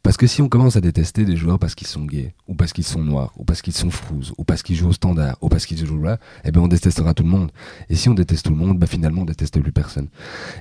[0.06, 2.72] Parce que si on commence à détester des joueurs parce qu'ils sont gays, ou parce
[2.72, 5.48] qu'ils sont noirs, ou parce qu'ils sont frouzes, ou parce qu'ils jouent au standard, ou
[5.48, 7.50] parce qu'ils jouent là, eh ben on détestera tout le monde.
[7.90, 10.06] Et si on déteste tout le monde, bah finalement on déteste plus personne.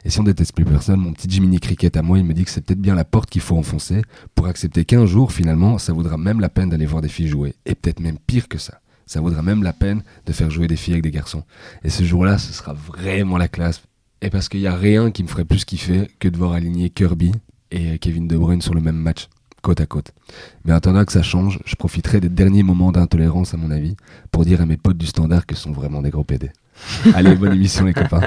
[0.03, 2.43] Et si on déteste plus personne, mon petit Jiminy Cricket à moi, il me dit
[2.43, 4.01] que c'est peut-être bien la porte qu'il faut enfoncer
[4.33, 7.53] pour accepter qu'un jour, finalement, ça vaudra même la peine d'aller voir des filles jouer.
[7.67, 8.81] Et peut-être même pire que ça.
[9.05, 11.43] Ça vaudra même la peine de faire jouer des filles avec des garçons.
[11.83, 13.83] Et ce jour-là, ce sera vraiment la classe.
[14.23, 16.89] Et parce qu'il n'y a rien qui me ferait plus kiffer que de voir aligner
[16.89, 17.31] Kirby
[17.69, 19.27] et Kevin De Bruyne sur le même match,
[19.65, 20.11] côte à côte.
[20.63, 23.95] Mais en attendant que ça change, je profiterai des derniers moments d'intolérance, à mon avis,
[24.31, 26.51] pour dire à mes potes du standard que ce sont vraiment des gros PD.
[27.15, 28.21] Allez, bonne émission les copains.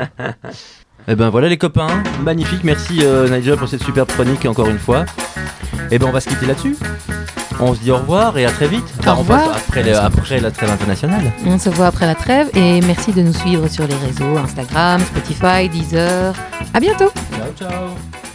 [1.07, 4.79] Eh ben voilà les copains, magnifique, merci euh, Nigel pour cette superbe chronique encore une
[4.81, 5.05] fois.
[5.91, 6.77] Et ben on va se quitter là-dessus.
[7.61, 8.85] On se dit au revoir et à très vite.
[9.07, 9.57] Au on revoir.
[9.57, 11.33] après, le- après la trêve internationale.
[11.47, 15.01] On se voit après la trêve et merci de nous suivre sur les réseaux Instagram,
[15.01, 16.35] Spotify, Deezer.
[16.75, 17.11] À bientôt.
[17.37, 18.28] Ciao, ciao.